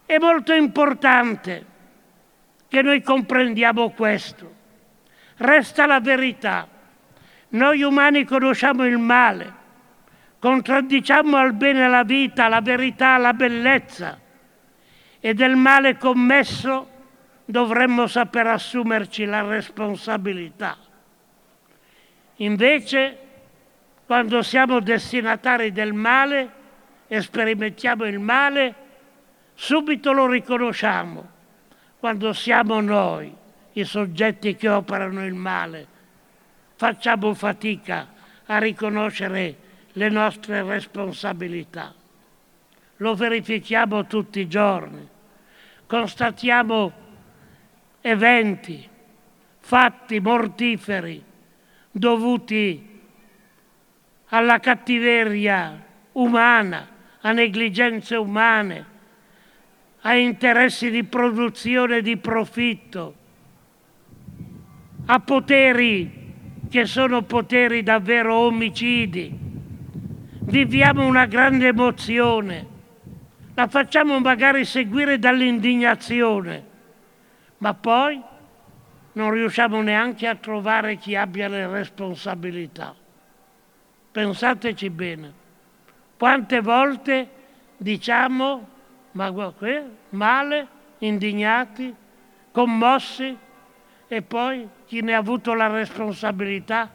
È 0.04 0.18
molto 0.18 0.52
importante 0.54 1.68
che 2.74 2.82
noi 2.82 3.04
comprendiamo 3.04 3.92
questo. 3.92 4.52
Resta 5.38 5.86
la 5.86 6.00
verità. 6.00 6.68
Noi 7.50 7.84
umani 7.84 8.24
conosciamo 8.24 8.84
il 8.88 8.98
male, 8.98 9.54
contraddiciamo 10.40 11.38
al 11.38 11.54
bene 11.54 11.88
la 11.88 12.04
vita, 12.04 12.48
la 12.48 12.62
verità, 12.62 13.18
la 13.18 13.34
bellezza 13.34 14.20
e 15.20 15.34
del 15.36 15.56
male 15.56 15.98
commesso 15.98 16.90
dovremmo 17.46 18.08
saper 18.08 18.48
assumerci 18.48 19.26
la 19.26 19.44
responsabilità. 19.44 20.76
Invece, 22.38 23.18
quando 24.08 24.42
siamo 24.42 24.80
destinatari 24.80 25.72
del 25.72 25.94
male 25.94 26.52
e 27.06 27.22
sperimentiamo 27.22 28.06
il 28.06 28.18
male, 28.18 28.76
subito 29.54 30.12
lo 30.12 30.26
riconosciamo 30.26 31.33
quando 32.04 32.34
siamo 32.34 32.82
noi 32.82 33.34
i 33.72 33.86
soggetti 33.86 34.58
che 34.58 34.68
operano 34.68 35.26
il 35.26 35.36
male, 35.36 35.88
facciamo 36.76 37.34
fatica 37.34 38.08
a 38.46 38.58
riconoscere 38.58 39.56
le 39.94 40.10
nostre 40.10 40.64
responsabilità. 40.64 41.94
Lo 42.98 43.16
verifichiamo 43.16 44.06
tutti 44.06 44.42
i 44.42 44.50
giorni, 44.50 45.08
constatiamo 45.88 46.92
eventi, 48.02 48.86
fatti 49.60 50.20
mortiferi 50.20 51.24
dovuti 51.90 53.00
alla 54.26 54.60
cattiveria 54.60 55.82
umana, 56.12 56.86
a 57.22 57.32
negligenze 57.32 58.18
umane, 58.18 58.93
a 60.06 60.16
interessi 60.16 60.90
di 60.90 61.04
produzione 61.06 62.02
di 62.02 62.18
profitto, 62.18 63.16
a 65.06 65.20
poteri 65.20 66.22
che 66.70 66.86
sono 66.86 67.22
poteri 67.22 67.84
davvero 67.84 68.36
omicidi. 68.36 69.40
Viviamo 70.46 71.06
una 71.06 71.26
grande 71.26 71.68
emozione, 71.68 72.68
la 73.54 73.68
facciamo 73.68 74.20
magari 74.20 74.66
seguire 74.66 75.20
dall'indignazione, 75.20 76.66
ma 77.60 77.74
poi 77.74 78.22
non 79.14 79.32
riusciamo 79.32 79.82
neanche 79.82 80.28
a 80.28 80.36
trovare 80.36 80.98
chi 80.98 81.16
abbia 81.16 81.48
le 81.48 81.66
responsabilità. 81.68 82.94
Pensateci 84.12 84.90
bene, 84.90 85.34
quante 86.18 86.60
volte 86.60 87.30
diciamo 87.78 88.72
ma 89.14 89.54
male, 90.10 90.68
indignati, 91.00 91.94
commossi 92.52 93.36
e 94.08 94.22
poi 94.22 94.68
chi 94.86 95.02
ne 95.02 95.14
ha 95.14 95.18
avuto 95.18 95.54
la 95.54 95.68
responsabilità 95.68 96.90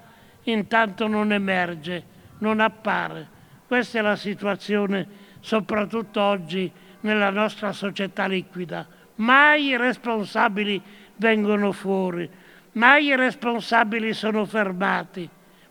intanto 0.45 1.07
non 1.07 1.33
emerge, 1.33 2.05
non 2.39 2.61
appare. 2.61 3.37
Questa 3.67 3.99
è 3.99 4.03
la 4.03 4.17
situazione 4.17 5.27
soprattutto 5.41 6.21
oggi 6.21 6.71
nella 7.01 7.31
nostra 7.31 7.73
società 7.73 8.27
liquida. 8.27 8.87
Mai 9.17 9.67
i 9.67 9.77
responsabili 9.77 10.81
vengono 11.17 11.73
fuori, 11.73 12.29
mai 12.73 13.07
i 13.07 13.17
responsabili 13.17 14.13
sono 14.13 14.45
fermati, 14.45 15.29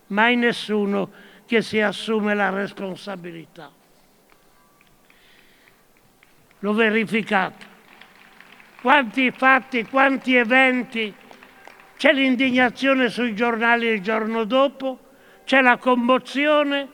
mai 0.08 0.36
nessuno 0.36 1.10
che 1.46 1.62
si 1.62 1.80
assume 1.80 2.34
la 2.34 2.50
responsabilità 2.50 3.72
l'ho 6.60 6.72
verificato. 6.72 7.66
Quanti 8.80 9.30
fatti, 9.30 9.84
quanti 9.84 10.34
eventi, 10.34 11.12
c'è 11.96 12.12
l'indignazione 12.12 13.08
sui 13.08 13.34
giornali 13.34 13.86
il 13.86 14.00
giorno 14.00 14.44
dopo, 14.44 14.98
c'è 15.44 15.60
la 15.60 15.76
commozione, 15.78 16.88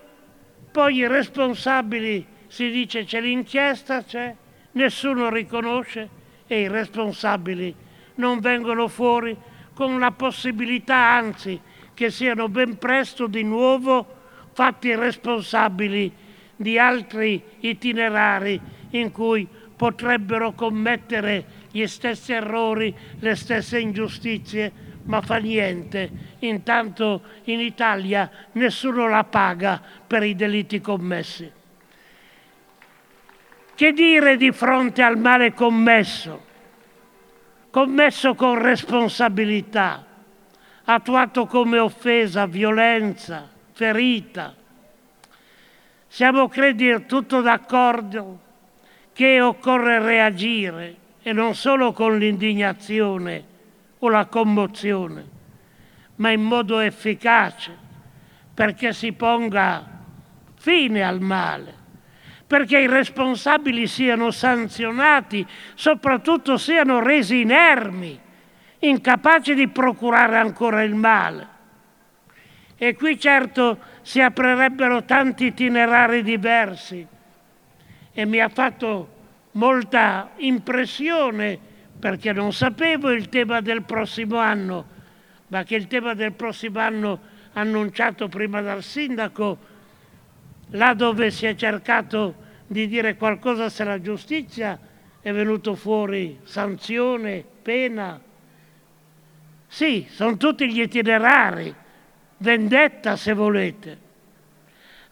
poi 0.72 0.96
i 0.96 1.06
responsabili 1.06 2.26
si 2.46 2.70
dice 2.70 3.04
c'è 3.04 3.20
l'inchiesta, 3.20 4.02
c'è, 4.02 4.34
nessuno 4.72 5.28
riconosce 5.28 6.08
e 6.46 6.62
i 6.62 6.68
responsabili 6.68 7.74
non 8.16 8.40
vengono 8.40 8.88
fuori 8.88 9.36
con 9.74 9.98
la 9.98 10.12
possibilità 10.12 10.96
anzi 10.96 11.60
che 11.94 12.10
siano 12.10 12.48
ben 12.48 12.78
presto 12.78 13.26
di 13.26 13.42
nuovo 13.42 14.06
fatti 14.52 14.94
responsabili 14.94 16.12
di 16.56 16.78
altri 16.78 17.42
itinerari 17.60 18.60
in 18.94 19.10
cui 19.10 19.46
potrebbero 19.76 20.52
commettere 20.52 21.62
gli 21.70 21.86
stessi 21.86 22.32
errori, 22.32 22.94
le 23.18 23.34
stesse 23.34 23.78
ingiustizie, 23.78 24.72
ma 25.04 25.20
fa 25.20 25.36
niente. 25.36 26.10
Intanto 26.40 27.22
in 27.44 27.60
Italia 27.60 28.30
nessuno 28.52 29.08
la 29.08 29.24
paga 29.24 29.80
per 30.06 30.22
i 30.22 30.34
delitti 30.34 30.80
commessi. 30.80 31.50
Che 33.74 33.92
dire 33.92 34.36
di 34.36 34.52
fronte 34.52 35.02
al 35.02 35.18
male 35.18 35.52
commesso? 35.52 36.52
Commesso 37.70 38.34
con 38.36 38.62
responsabilità, 38.62 40.06
attuato 40.84 41.46
come 41.46 41.78
offesa, 41.78 42.46
violenza, 42.46 43.50
ferita. 43.72 44.54
Siamo 46.06 46.46
credi 46.46 47.04
tutto 47.06 47.40
d'accordo 47.40 48.43
che 49.14 49.40
occorre 49.40 50.00
reagire 50.00 50.96
e 51.22 51.32
non 51.32 51.54
solo 51.54 51.92
con 51.92 52.18
l'indignazione 52.18 53.44
o 54.00 54.08
la 54.08 54.26
commozione, 54.26 55.24
ma 56.16 56.30
in 56.30 56.42
modo 56.42 56.80
efficace 56.80 57.74
perché 58.52 58.92
si 58.92 59.12
ponga 59.12 59.88
fine 60.56 61.02
al 61.02 61.20
male, 61.20 61.72
perché 62.44 62.80
i 62.80 62.88
responsabili 62.88 63.86
siano 63.86 64.32
sanzionati, 64.32 65.46
soprattutto 65.74 66.56
siano 66.56 66.98
resi 66.98 67.40
inermi, 67.40 68.20
incapaci 68.80 69.54
di 69.54 69.68
procurare 69.68 70.38
ancora 70.38 70.82
il 70.82 70.94
male. 70.94 71.48
E 72.76 72.96
qui 72.96 73.18
certo 73.18 73.78
si 74.02 74.20
aprirebbero 74.20 75.04
tanti 75.04 75.46
itinerari 75.46 76.22
diversi 76.22 77.12
e 78.14 78.24
mi 78.24 78.40
ha 78.40 78.48
fatto 78.48 79.12
molta 79.52 80.30
impressione 80.36 81.58
perché 81.98 82.32
non 82.32 82.52
sapevo 82.52 83.10
il 83.10 83.28
tema 83.28 83.60
del 83.60 83.82
prossimo 83.82 84.38
anno, 84.38 84.86
ma 85.48 85.64
che 85.64 85.74
il 85.74 85.88
tema 85.88 86.14
del 86.14 86.32
prossimo 86.32 86.78
anno 86.78 87.20
annunciato 87.54 88.28
prima 88.28 88.60
dal 88.60 88.82
sindaco, 88.82 89.58
là 90.70 90.94
dove 90.94 91.30
si 91.30 91.46
è 91.46 91.54
cercato 91.54 92.42
di 92.66 92.86
dire 92.88 93.16
qualcosa 93.16 93.68
sulla 93.68 94.00
giustizia, 94.00 94.78
è 95.20 95.32
venuto 95.32 95.74
fuori 95.74 96.38
sanzione, 96.44 97.44
pena. 97.62 98.20
Sì, 99.66 100.06
sono 100.10 100.36
tutti 100.36 100.70
gli 100.70 100.80
itinerari, 100.80 101.74
vendetta 102.38 103.16
se 103.16 103.32
volete. 103.32 103.98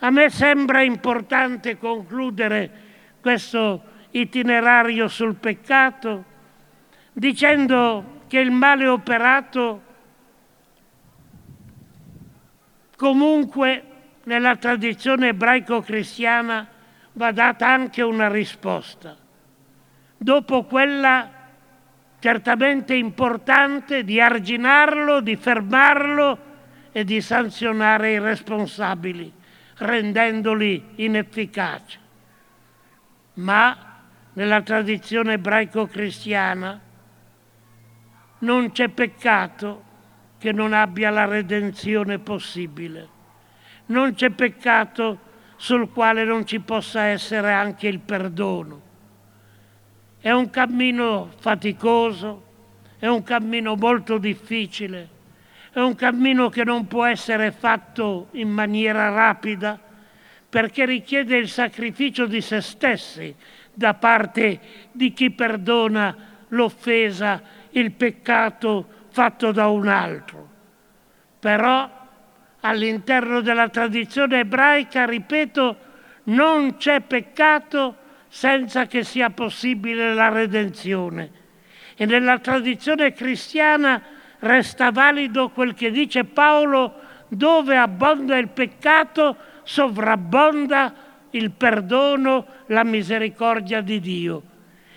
A 0.01 0.11
me 0.11 0.31
sembra 0.31 0.83
importante 0.83 1.79
concludere 1.79 2.82
questo 3.23 3.83
itinerario 4.11 5.09
sul 5.09 5.37
peccato 5.37 6.25
dicendo 7.13 8.21
che 8.27 8.41
il 8.41 8.51
male 8.51 8.87
operato 8.89 9.83
comunque 12.97 13.85
nella 14.25 14.57
tradizione 14.57 15.29
ebraico-cristiana 15.29 16.69
va 17.13 17.33
data 17.33 17.69
anche 17.69 18.03
una 18.03 18.29
risposta. 18.29 19.17
Dopo 20.17 20.65
quella 20.65 21.31
certamente 22.19 22.95
importante 22.95 24.05
di 24.05 24.21
arginarlo, 24.21 25.21
di 25.21 25.37
fermarlo 25.37 26.51
e 26.93 27.05
di 27.05 27.21
sanzionare 27.21 28.13
i 28.13 28.19
responsabili, 28.19 29.33
rendendoli 29.79 30.91
inefficaci. 30.97 31.99
Ma 33.35 33.77
nella 34.35 34.63
tradizione 34.63 35.35
ebraico-cristiana 35.35 36.81
non 38.39 38.73
c'è 38.73 38.89
peccato 38.89 39.91
che 40.39 40.53
non 40.53 40.73
abbia 40.73 41.11
la 41.11 41.25
redenzione 41.25 42.19
possibile. 42.19 43.09
Non 43.87 44.15
c'è 44.15 44.31
peccato 44.31 45.31
sul 45.57 45.91
quale 45.93 46.25
non 46.25 46.45
ci 46.45 46.59
possa 46.61 47.03
essere 47.03 47.53
anche 47.53 47.87
il 47.87 48.01
perdono. 48.01 48.81
È 50.19 50.31
un 50.31 50.51
cammino 50.51 51.31
faticoso, 51.39 52.45
è 52.99 53.07
un 53.07 53.23
cammino 53.23 53.77
molto 53.77 54.19
difficile, 54.19 55.09
è 55.73 55.79
un 55.79 55.95
cammino 55.95 56.49
che 56.49 56.65
non 56.65 56.87
può 56.87 57.05
essere 57.05 57.53
fatto 57.53 58.29
in 58.33 58.51
maniera 58.51 59.11
rapida 59.11 59.79
perché 60.53 60.85
richiede 60.85 61.39
il 61.39 61.49
sacrificio 61.49 62.27
di 62.27 62.43
se 62.43 62.61
stessi 62.61 63.35
da 63.73 63.95
parte 63.95 64.61
di 64.93 65.15
chi 65.15 65.31
perdona 65.31 66.15
l'offesa, 66.49 67.41
il 67.71 67.91
peccato 67.93 68.87
fatto 69.09 69.51
da 69.51 69.69
un 69.69 69.89
altro. 69.89 70.49
Però 71.41 71.91
all'interno 72.61 73.41
della 73.41 73.71
tradizione 73.71 74.41
ebraica, 74.41 75.07
ripeto, 75.07 75.77
non 76.25 76.77
c'è 76.77 77.01
peccato 77.01 77.97
senza 78.29 78.85
che 78.85 79.05
sia 79.05 79.31
possibile 79.31 80.13
la 80.13 80.29
redenzione. 80.29 81.31
E 81.97 82.05
nella 82.05 82.39
tradizione 82.41 83.15
cristiana 83.15 84.03
resta 84.41 84.91
valido 84.91 85.49
quel 85.49 85.73
che 85.73 85.91
dice 85.91 86.25
Paolo, 86.25 87.01
dove 87.29 87.75
abbonda 87.79 88.37
il 88.37 88.49
peccato, 88.49 89.49
sovrabbonda 89.63 90.95
il 91.31 91.51
perdono, 91.51 92.47
la 92.67 92.85
misericordia 92.85 93.81
di 93.81 94.01
Dio. 94.01 94.43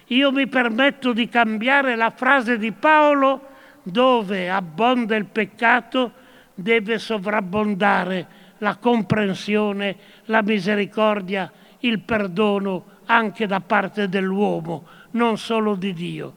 Io 0.08 0.32
mi 0.32 0.48
permetto 0.48 1.14
di 1.14 1.28
cambiare 1.28 1.96
la 1.96 2.12
frase 2.12 2.58
di 2.58 2.72
Paolo, 2.72 3.54
dove 3.84 4.50
abbonda 4.50 5.16
il 5.16 5.26
peccato, 5.26 6.12
deve 6.54 7.00
sovrabbondare 7.00 8.44
la 8.60 8.76
comprensione, 8.78 9.96
la 10.26 10.42
misericordia, 10.42 11.52
il 11.80 12.00
perdono 12.00 12.94
anche 13.06 13.46
da 13.46 13.60
parte 13.60 14.10
dell'uomo, 14.10 14.88
non 15.12 15.38
solo 15.38 15.76
di 15.76 15.94
Dio. 15.94 16.36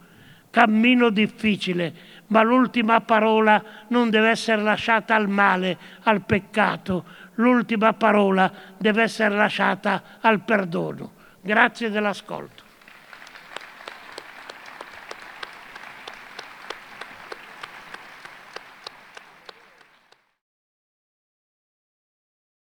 Cammino 0.50 1.10
difficile, 1.10 1.94
ma 2.28 2.42
l'ultima 2.42 3.00
parola 3.00 3.62
non 3.88 4.10
deve 4.10 4.30
essere 4.30 4.62
lasciata 4.62 5.14
al 5.14 5.28
male, 5.28 5.76
al 6.02 6.22
peccato. 6.22 7.04
L'ultima 7.39 7.93
parola 7.93 8.51
deve 8.76 9.03
essere 9.03 9.34
lasciata 9.34 10.03
al 10.20 10.41
perdono. 10.45 11.12
Grazie 11.41 11.91
dell'ascolto. 11.91 12.67